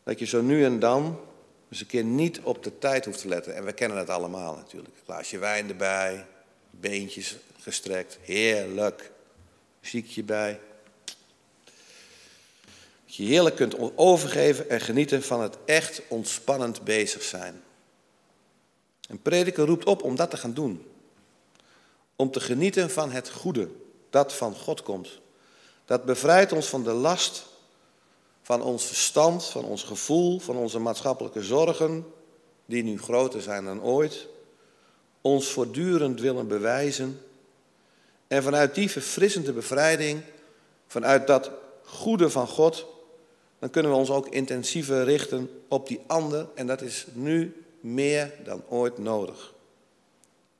[0.02, 1.20] dat je zo nu en dan
[1.68, 3.54] Dus een keer niet op de tijd hoeft te letten.
[3.54, 4.94] En we kennen het allemaal natuurlijk.
[4.94, 6.26] Een glaasje wijn erbij,
[6.70, 9.10] beentjes gestrekt, heerlijk.
[9.80, 10.60] Muziekje bij.
[13.10, 17.62] Je heerlijk kunt overgeven en genieten van het echt ontspannend bezig zijn.
[19.08, 20.86] Een prediker roept op om dat te gaan doen.
[22.16, 23.68] Om te genieten van het goede
[24.10, 25.08] dat van God komt.
[25.84, 27.46] Dat bevrijdt ons van de last
[28.42, 32.06] van ons verstand, van ons gevoel, van onze maatschappelijke zorgen,
[32.66, 34.26] die nu groter zijn dan ooit.
[35.20, 37.20] Ons voortdurend willen bewijzen.
[38.26, 40.22] En vanuit die verfrissende bevrijding,
[40.86, 41.50] vanuit dat
[41.84, 42.86] goede van God,
[43.58, 46.46] dan kunnen we ons ook intensiever richten op die ander.
[46.54, 49.54] En dat is nu meer dan ooit nodig.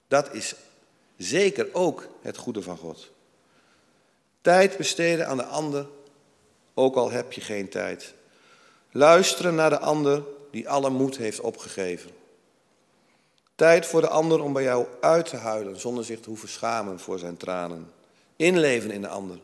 [0.08, 0.54] Dat is
[1.16, 3.10] zeker ook het goede van God.
[4.40, 5.86] Tijd besteden aan de ander,
[6.74, 8.14] ook al heb je geen tijd.
[8.90, 12.10] Luisteren naar de ander die alle moed heeft opgegeven.
[13.54, 17.00] Tijd voor de ander om bij jou uit te huilen zonder zich te hoeven schamen
[17.00, 17.92] voor zijn tranen.
[18.36, 19.38] Inleven in de ander.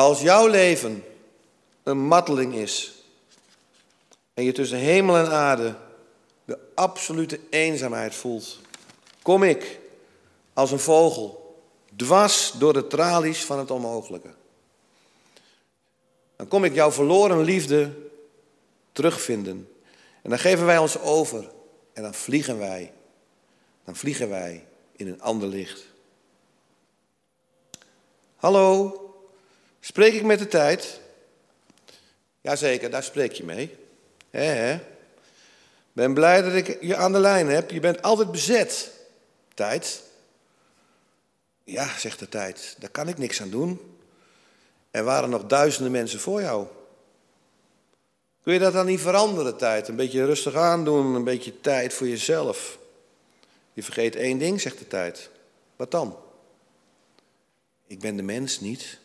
[0.00, 1.04] Als jouw leven
[1.82, 3.02] een matteling is
[4.34, 5.74] en je tussen hemel en aarde
[6.44, 8.58] de absolute eenzaamheid voelt,
[9.22, 9.80] kom ik
[10.52, 11.54] als een vogel
[11.96, 14.30] dwars door de tralies van het onmogelijke.
[16.36, 17.92] Dan kom ik jouw verloren liefde
[18.92, 19.68] terugvinden.
[20.22, 21.50] En dan geven wij ons over
[21.92, 22.92] en dan vliegen wij.
[23.84, 25.86] Dan vliegen wij in een ander licht.
[28.36, 29.09] Hallo,
[29.80, 31.00] spreek ik met de tijd?
[32.40, 33.76] Jazeker, daar spreek je mee.
[34.30, 34.80] He.
[35.92, 37.70] Ben blij dat ik je aan de lijn heb.
[37.70, 38.90] Je bent altijd bezet.
[39.54, 40.02] Tijd.
[41.64, 43.96] Ja, zegt de tijd, daar kan ik niks aan doen.
[44.90, 46.66] Er waren nog duizenden mensen voor jou.
[48.42, 49.88] Kun je dat dan niet veranderen, tijd?
[49.88, 52.78] Een beetje rustig aandoen, een beetje tijd voor jezelf.
[53.72, 55.30] Je vergeet één ding, zegt de tijd.
[55.76, 56.16] Wat dan?
[57.86, 58.98] Ik ben de mens niet.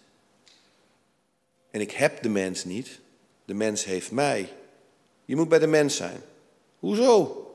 [1.75, 2.99] En ik heb de mens niet.
[3.45, 4.53] De mens heeft mij.
[5.25, 6.21] Je moet bij de mens zijn.
[6.79, 7.45] Hoezo?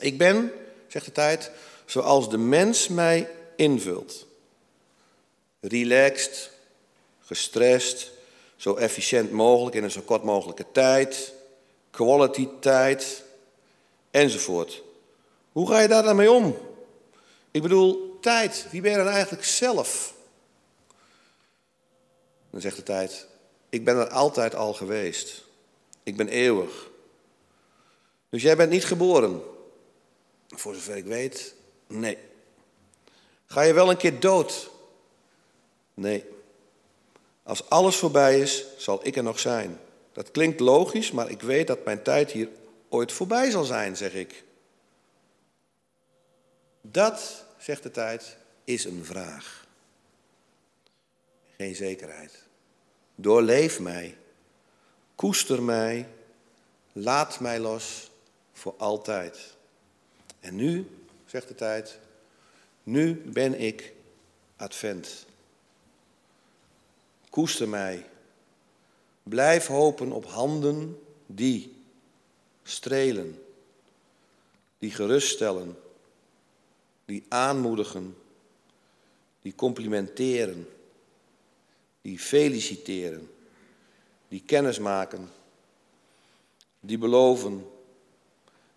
[0.00, 0.52] Ik ben,
[0.86, 1.50] zegt de tijd,
[1.84, 4.26] zoals de mens mij invult.
[5.60, 6.50] Relaxed,
[7.20, 8.10] gestrest,
[8.56, 11.32] zo efficiënt mogelijk in een zo kort mogelijke tijd,
[11.90, 13.24] quality tijd,
[14.10, 14.82] enzovoort.
[15.52, 16.56] Hoe ga je daar dan mee om?
[17.50, 20.15] Ik bedoel, tijd, wie ben je dan eigenlijk zelf?
[22.56, 23.26] Dan zegt de tijd,
[23.68, 25.44] ik ben er altijd al geweest.
[26.02, 26.90] Ik ben eeuwig.
[28.28, 29.42] Dus jij bent niet geboren?
[30.48, 31.54] Voor zover ik weet,
[31.86, 32.18] nee.
[33.46, 34.70] Ga je wel een keer dood?
[35.94, 36.24] Nee.
[37.42, 39.80] Als alles voorbij is, zal ik er nog zijn.
[40.12, 42.48] Dat klinkt logisch, maar ik weet dat mijn tijd hier
[42.88, 44.44] ooit voorbij zal zijn, zeg ik.
[46.80, 49.66] Dat, zegt de tijd, is een vraag.
[51.56, 52.45] Geen zekerheid.
[53.16, 54.16] Doorleef mij.
[55.14, 56.08] Koester mij.
[56.92, 58.10] Laat mij los
[58.52, 59.54] voor altijd.
[60.40, 60.90] En nu,
[61.26, 61.98] zegt de tijd,
[62.82, 63.92] nu ben ik
[64.56, 65.26] advent.
[67.30, 68.06] Koester mij.
[69.22, 71.76] Blijf hopen op handen die
[72.62, 73.42] strelen,
[74.78, 75.78] die geruststellen,
[77.04, 78.16] die aanmoedigen,
[79.42, 80.68] die complimenteren,
[82.06, 83.24] die feliciteren,
[84.30, 85.26] die kennis maken,
[86.80, 87.64] die beloven,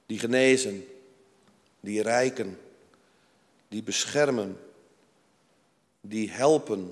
[0.09, 0.81] die genezen,
[1.85, 2.57] die rijken,
[3.69, 4.57] die beschermen,
[6.01, 6.89] die helpen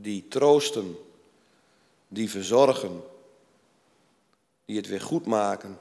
[0.00, 0.96] die troosten,
[2.08, 3.02] die verzorgen,
[4.64, 5.78] die het weer goed maken,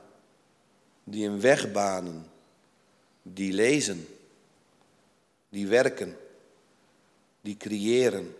[1.03, 2.25] die een weg banen,
[3.23, 4.07] die lezen,
[5.49, 6.17] die werken,
[7.41, 8.35] die creëren,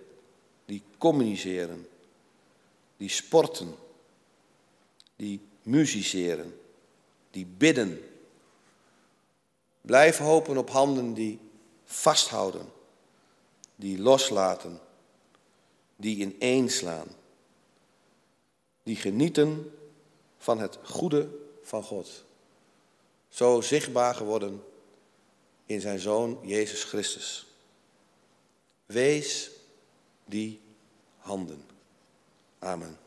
[0.69, 1.87] die communiceren,
[2.97, 3.75] die sporten,
[5.15, 6.53] die musiceren,
[7.31, 7.97] die bidden.
[9.81, 11.39] Blijf hopen op handen die
[11.85, 12.71] vasthouden,
[13.75, 14.79] die loslaten
[15.99, 17.07] die ineenslaan.
[18.83, 19.73] Die genieten
[20.37, 21.29] van het goede
[21.63, 22.23] van God.
[23.29, 24.63] Zo zichtbaar geworden
[25.65, 27.47] in zijn Zoon Jezus Christus.
[28.85, 29.51] Wees
[30.29, 30.59] die
[31.17, 31.63] handen.
[32.59, 32.97] Amen.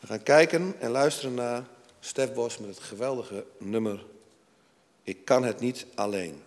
[0.00, 1.64] We gaan kijken en luisteren naar
[2.00, 4.04] Stef Bos met het geweldige nummer
[5.02, 6.42] Ik kan het niet alleen.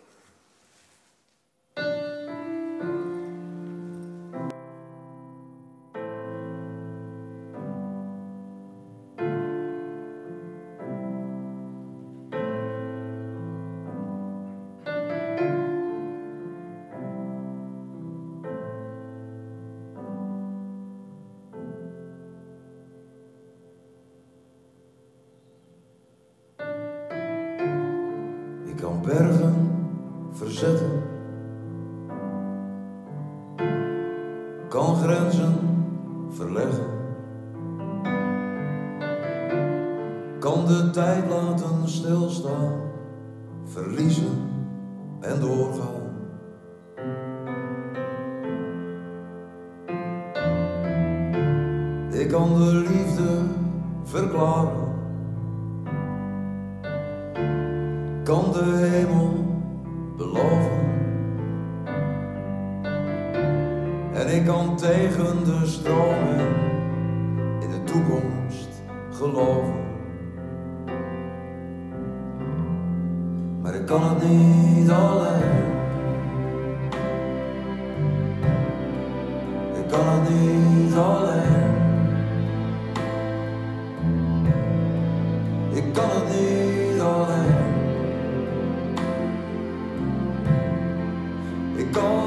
[91.88, 92.27] Ik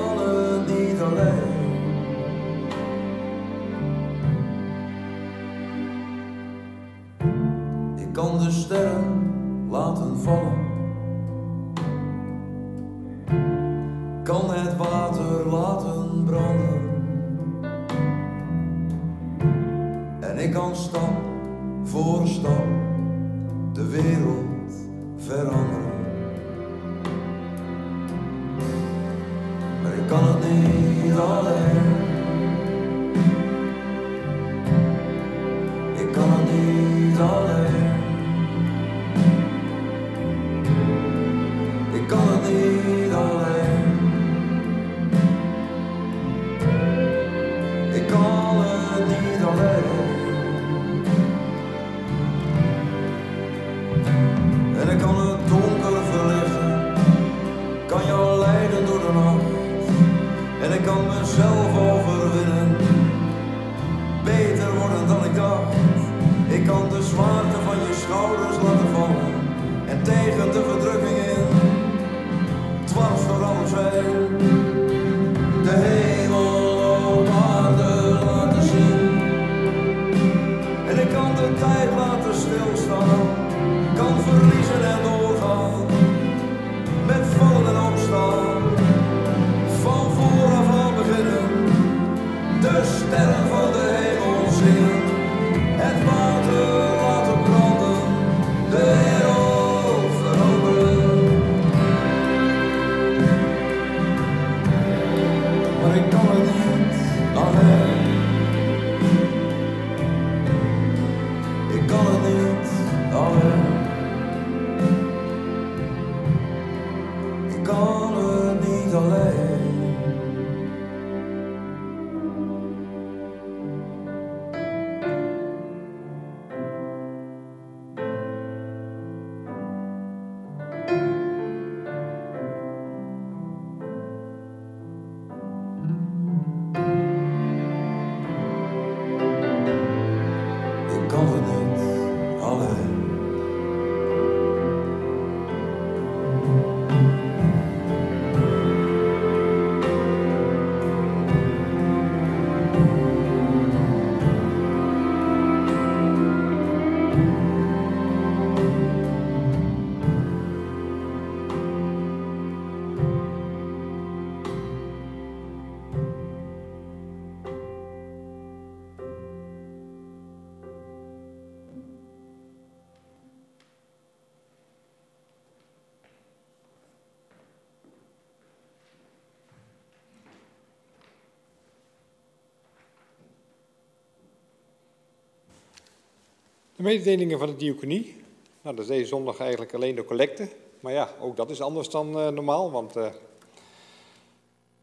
[186.81, 188.17] De mededelingen van de diaconie.
[188.63, 190.49] Nou, dat is deze zondag eigenlijk alleen de collecte.
[190.81, 193.07] Maar ja, ook dat is anders dan eh, normaal, want eh,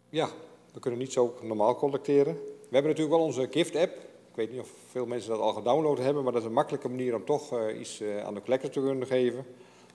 [0.09, 0.29] ja,
[0.73, 2.33] we kunnen niet zo normaal collecteren.
[2.33, 3.93] We hebben natuurlijk wel onze gift-app.
[4.29, 6.89] Ik weet niet of veel mensen dat al gedownload hebben, maar dat is een makkelijke
[6.89, 9.45] manier om toch eh, iets aan de collector te kunnen geven.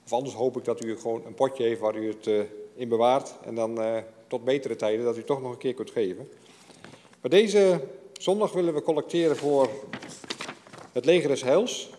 [0.04, 3.34] Of anders hoop ik dat u gewoon een potje heeft waar u het in bewaart
[3.44, 3.80] en dan
[4.26, 6.28] tot betere tijden dat u toch nog een keer kunt geven.
[7.20, 7.80] Maar deze
[8.12, 9.68] zondag willen we collecteren voor
[10.92, 11.90] het Leger des Heils.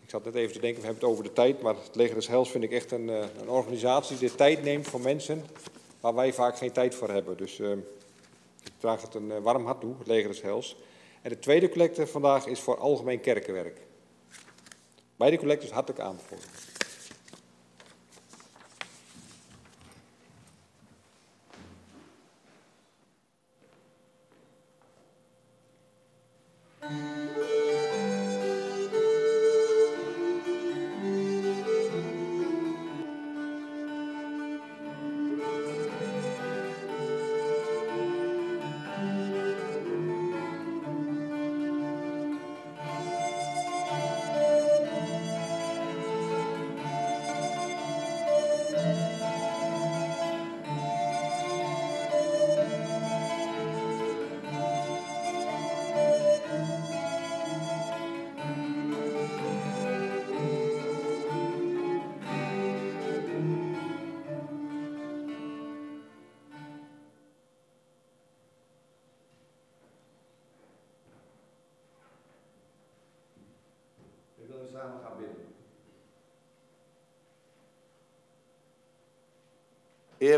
[0.00, 2.14] Ik zat net even te denken, we hebben het over de tijd, maar het Leger
[2.14, 5.44] des Heils vind ik echt een, eh, een organisatie die de tijd neemt voor mensen
[6.00, 7.36] waar wij vaak geen tijd voor hebben.
[7.36, 7.70] Dus eh,
[8.64, 10.76] ik draag het een eh, warm hart toe, het Leger des Heils.
[11.22, 13.80] En de tweede collecte vandaag is voor algemeen kerkenwerk.
[15.16, 16.44] Beide collectes hartelijk aanbevolen.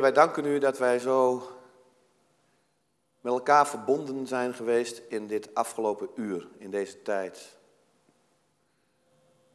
[0.00, 1.48] Wij danken u dat wij zo
[3.20, 7.56] met elkaar verbonden zijn geweest in dit afgelopen uur, in deze tijd.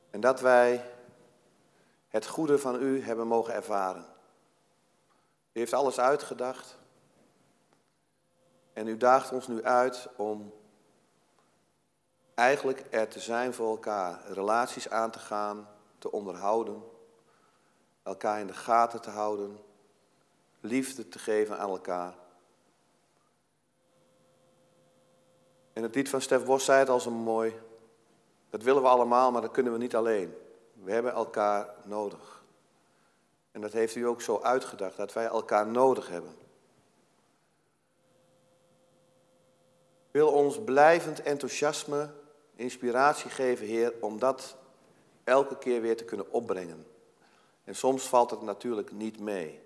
[0.09, 0.91] En dat wij
[2.07, 4.05] het goede van u hebben mogen ervaren.
[5.51, 6.77] U heeft alles uitgedacht.
[8.73, 10.53] En u daagt ons nu uit om
[12.33, 15.67] eigenlijk er te zijn voor elkaar, relaties aan te gaan,
[15.97, 16.83] te onderhouden,
[18.03, 19.59] elkaar in de gaten te houden,
[20.65, 22.13] liefde te geven aan elkaar.
[25.73, 27.53] En het lied van Stef Bos zei het al zo mooi,
[28.49, 30.33] dat willen we allemaal, maar dat kunnen we niet alleen.
[30.73, 32.43] We hebben elkaar nodig.
[33.51, 36.35] En dat heeft u ook zo uitgedacht, dat wij elkaar nodig hebben.
[40.11, 42.09] Wil ons blijvend enthousiasme
[42.55, 44.55] inspiratie geven, Heer, om dat
[45.23, 46.87] elke keer weer te kunnen opbrengen.
[47.63, 49.64] En soms valt het natuurlijk niet mee.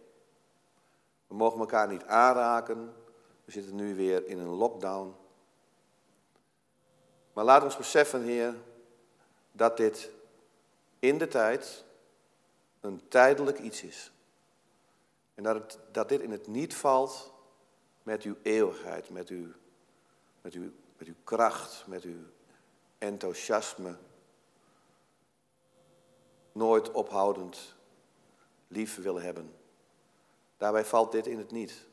[1.30, 2.94] We mogen elkaar niet aanraken.
[3.46, 5.16] We zitten nu weer in een lockdown.
[7.34, 8.56] Maar laat ons beseffen, Heer,
[9.52, 10.12] dat dit
[11.00, 11.84] in de tijd
[12.80, 14.12] een tijdelijk iets is.
[15.36, 17.34] En dat, het, dat dit in het niet valt
[18.04, 19.48] met uw eeuwigheid, met uw,
[20.42, 22.20] met uw, met uw kracht, met uw
[22.98, 23.98] enthousiasme,
[26.52, 27.76] nooit ophoudend
[28.68, 29.59] lief willen hebben.
[30.60, 31.88] Daarbij valt dit in het niet.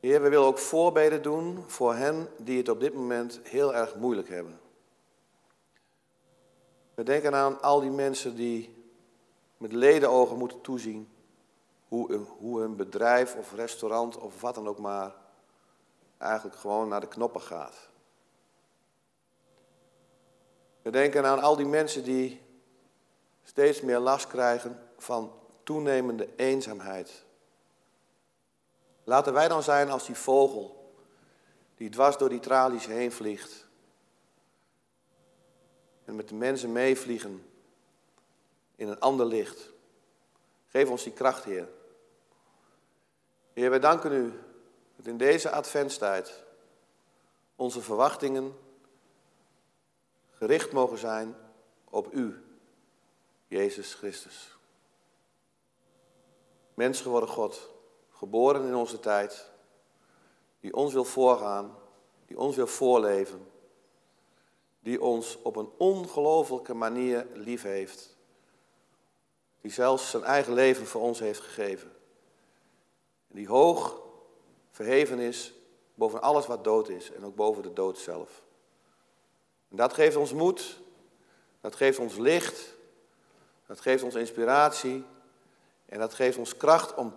[0.00, 3.94] Heer, we willen ook voorbeden doen voor hen die het op dit moment heel erg
[3.94, 4.60] moeilijk hebben.
[6.94, 8.84] We denken aan al die mensen die
[9.56, 11.08] met ledenogen moeten toezien
[11.88, 15.14] hoe, hoe hun bedrijf of restaurant of wat dan ook maar
[16.18, 17.88] eigenlijk gewoon naar de knoppen gaat.
[20.82, 22.42] We denken aan al die mensen die
[23.42, 25.32] steeds meer last krijgen van
[25.62, 27.24] toenemende eenzaamheid.
[29.04, 30.92] Laten wij dan zijn als die vogel
[31.74, 33.66] die dwars door die tralies heen vliegt.
[36.04, 37.46] En met de mensen meevliegen
[38.76, 39.70] in een ander licht.
[40.66, 41.68] Geef ons die kracht, Heer.
[43.52, 44.32] Heer, wij danken u
[44.96, 46.44] dat in deze adventstijd
[47.56, 48.56] onze verwachtingen
[50.30, 51.36] gericht mogen zijn
[51.84, 52.44] op U,
[53.46, 54.57] Jezus Christus.
[56.78, 57.70] Mens geworden God,
[58.10, 59.50] geboren in onze tijd,
[60.60, 61.78] die ons wil voorgaan,
[62.26, 63.50] die ons wil voorleven,
[64.80, 68.16] die ons op een ongelofelijke manier lief heeft,
[69.60, 71.92] die zelfs zijn eigen leven voor ons heeft gegeven,
[73.28, 74.00] die hoog
[74.70, 75.54] verheven is
[75.94, 78.42] boven alles wat dood is en ook boven de dood zelf.
[79.68, 80.80] En dat geeft ons moed,
[81.60, 82.74] dat geeft ons licht,
[83.66, 85.04] dat geeft ons inspiratie
[85.88, 87.14] en dat geeft ons kracht om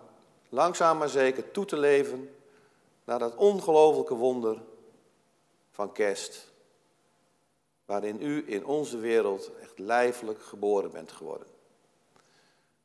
[0.48, 2.34] langzaam maar zeker toe te leven
[3.04, 4.62] naar dat ongelofelijke wonder
[5.70, 6.50] van kerst.
[7.84, 11.46] Waarin u in onze wereld echt lijfelijk geboren bent geworden.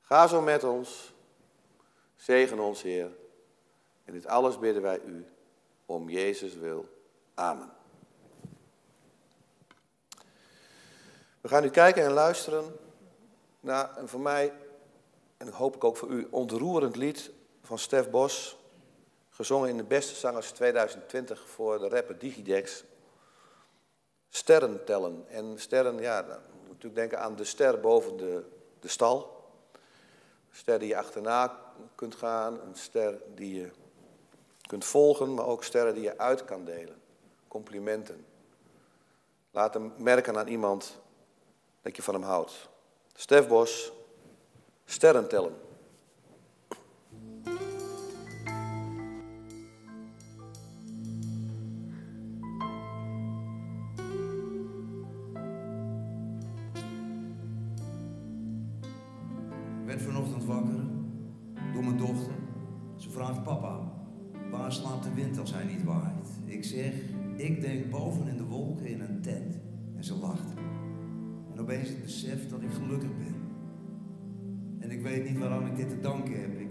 [0.02, 1.14] Ga zo met ons.
[2.16, 3.12] Zegen ons, Heer.
[4.06, 5.26] En dit alles bidden wij u
[5.86, 6.86] om Jezus wil.
[7.34, 7.72] Amen.
[11.42, 12.76] We gaan nu kijken en luisteren
[13.60, 14.54] naar een voor mij,
[15.38, 17.32] en hoop ik ook voor u, ontroerend lied
[17.62, 18.58] van Stef Bos.
[19.30, 22.84] Gezongen in de beste zangers 2020 voor de rapper Digidex.
[24.30, 25.26] Sterren tellen.
[25.28, 28.44] En sterren, ja, dan moet natuurlijk denken aan de ster boven de,
[28.80, 29.46] de stal.
[30.50, 31.60] Een ster die je achterna
[31.96, 32.62] kunt gaan.
[32.62, 33.70] Een ster die je
[34.68, 37.02] kunt volgen, maar ook sterren die je uit kan delen.
[37.48, 38.26] Complimenten.
[39.52, 41.00] Laat hem merken aan iemand
[41.82, 42.70] dat je van hem houdt.
[43.14, 43.92] Stef Bos,
[44.90, 45.52] sterren tellen.
[59.80, 60.80] Ik werd vanochtend wakker
[61.74, 62.34] door mijn dochter.
[62.96, 63.94] Ze vraagt papa,
[64.52, 66.30] waar slaapt de wind als hij niet waait?
[66.46, 66.94] Ik zeg,
[67.36, 69.58] ik denk boven in de wolken in een tent.
[69.96, 70.54] En ze lacht.
[71.54, 73.47] En opeens het besef dat ik gelukkig ben.
[74.88, 76.60] En ik weet niet waaraan ik dit te danken heb.
[76.60, 76.70] Ik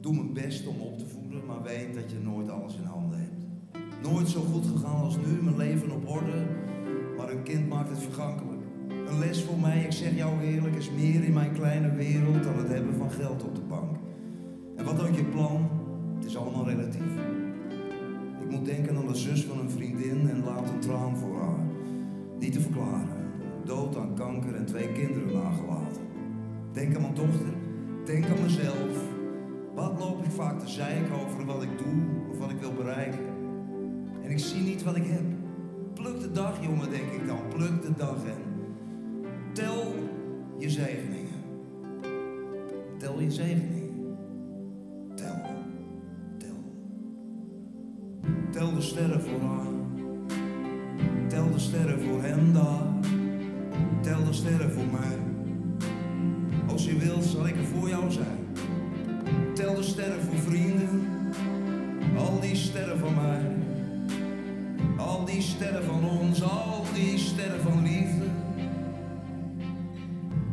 [0.00, 3.18] doe mijn best om op te voeden, maar weet dat je nooit alles in handen
[3.18, 4.10] hebt.
[4.10, 6.46] Nooit zo goed gegaan als nu, mijn leven op orde,
[7.16, 8.62] maar een kind maakt het vergankelijk.
[9.08, 12.56] Een les voor mij, ik zeg jou eerlijk, is meer in mijn kleine wereld dan
[12.56, 13.96] het hebben van geld op de bank.
[14.76, 15.68] En wat ook je plan,
[16.16, 17.12] het is allemaal relatief.
[18.40, 21.66] Ik moet denken aan de zus van een vriendin en laat een traan voor haar.
[22.38, 23.26] Niet te verklaren.
[23.64, 26.07] Dood aan kanker en twee kinderen nagelaten.
[26.78, 27.52] Denk aan mijn dochter,
[28.04, 29.02] denk aan mezelf.
[29.74, 33.26] Wat loop ik vaak te zeiken over wat ik doe of wat ik wil bereiken?
[34.24, 35.22] En ik zie niet wat ik heb.
[35.94, 37.38] Pluk de dag, jongen, denk ik dan.
[37.48, 38.42] Pluk de dag en
[39.52, 39.94] tel
[40.58, 41.42] je zegeningen.
[42.98, 44.16] Tel je zegeningen.
[45.14, 45.40] Tel.
[46.38, 46.56] Tel.
[48.50, 49.66] Tel de sterren voor haar.
[51.26, 52.77] Tel de sterren voor hem daar.
[59.98, 61.08] Sterren voor vrienden.
[62.16, 63.40] Al die sterren van mij.
[64.96, 68.24] Al die sterren van ons, al die sterren van liefde.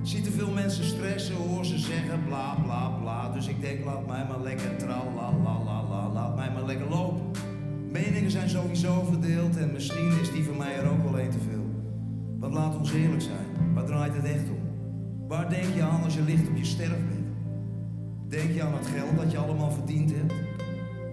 [0.01, 3.31] Zie te veel mensen stressen, hoor ze zeggen bla bla bla.
[3.31, 6.65] Dus ik denk, laat mij maar lekker tra la la la la, laat mij maar
[6.65, 7.21] lekker lopen.
[7.91, 11.39] Meningen zijn sowieso verdeeld en misschien is die van mij er ook wel een te
[11.49, 11.65] veel.
[12.39, 14.63] Want laat ons eerlijk zijn, waar draait het echt om?
[15.27, 17.14] Waar denk je aan als je ligt op je sterfbed?
[18.27, 20.33] Denk je aan het geld dat je allemaal verdiend hebt?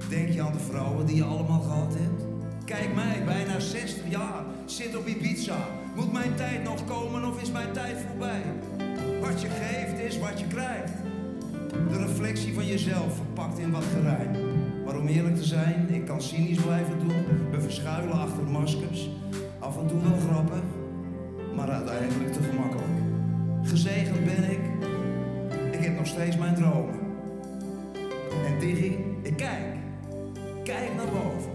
[0.09, 2.25] Denk je aan de vrouwen die je allemaal gehad hebt?
[2.65, 5.57] Kijk mij, bijna 60 jaar, zit op Ibiza.
[5.97, 8.43] Moet mijn tijd nog komen of is mijn tijd voorbij?
[9.21, 10.93] Wat je geeft is wat je krijgt.
[11.91, 14.31] De reflectie van jezelf verpakt in wat gerijm.
[14.85, 17.51] Maar om eerlijk te zijn, ik kan cynisch blijven doen.
[17.51, 19.11] We verschuilen achter maskers.
[19.59, 20.63] Af en toe wel grappig,
[21.57, 23.01] maar uiteindelijk te gemakkelijk.
[23.63, 24.61] Gezegend ben ik.
[25.73, 27.02] Ik heb nog steeds mijn dromen.
[28.45, 29.77] En Diggy, ik kijk.
[30.65, 31.53] Kijk naar boven.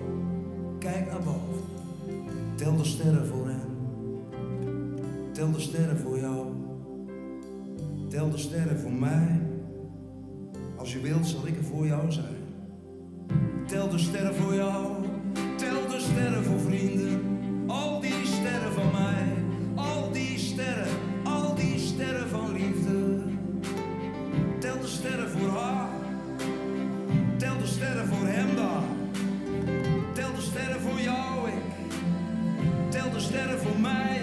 [0.80, 1.64] Kijk naar boven.
[2.56, 3.78] Tel de sterren voor hem.
[5.32, 6.46] Tel de sterren voor jou.
[8.10, 9.42] Tel de sterren voor mij.
[10.76, 12.36] Als je wilt, zal ik er voor jou zijn.
[13.68, 14.94] Tel de sterren voor jou.
[15.58, 17.22] Tel de sterren voor vrienden.
[17.68, 19.34] Al die sterren van mij.
[19.76, 20.97] Al die sterren.
[33.68, 34.17] De sterren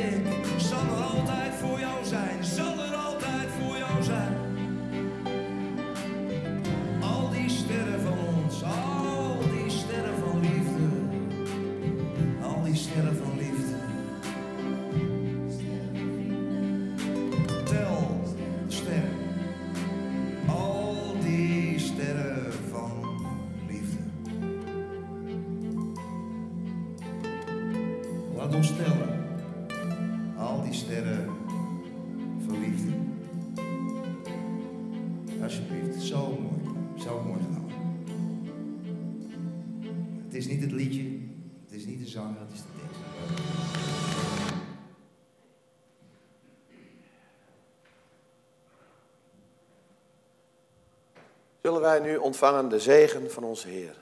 [51.64, 53.96] Zullen wij nu ontvangen de zegen van onze Heer.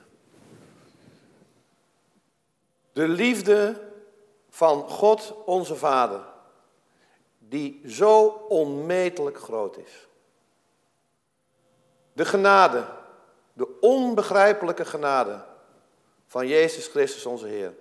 [2.93, 3.81] De liefde
[4.49, 6.21] van God onze Vader,
[7.39, 10.07] die zo onmetelijk groot is.
[12.13, 12.85] De genade,
[13.53, 15.45] de onbegrijpelijke genade
[16.27, 17.73] van Jezus Christus onze Heer.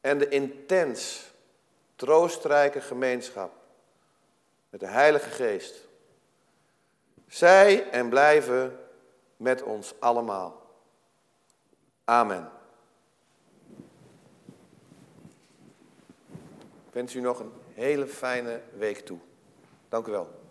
[0.00, 1.30] En de intens
[1.96, 3.52] troostrijke gemeenschap
[4.70, 5.90] met de Heilige Geest.
[7.32, 8.78] Zij en blijven
[9.36, 10.62] met ons allemaal.
[12.04, 12.50] Amen.
[16.86, 19.18] Ik wens u nog een hele fijne week toe.
[19.88, 20.41] Dank u wel.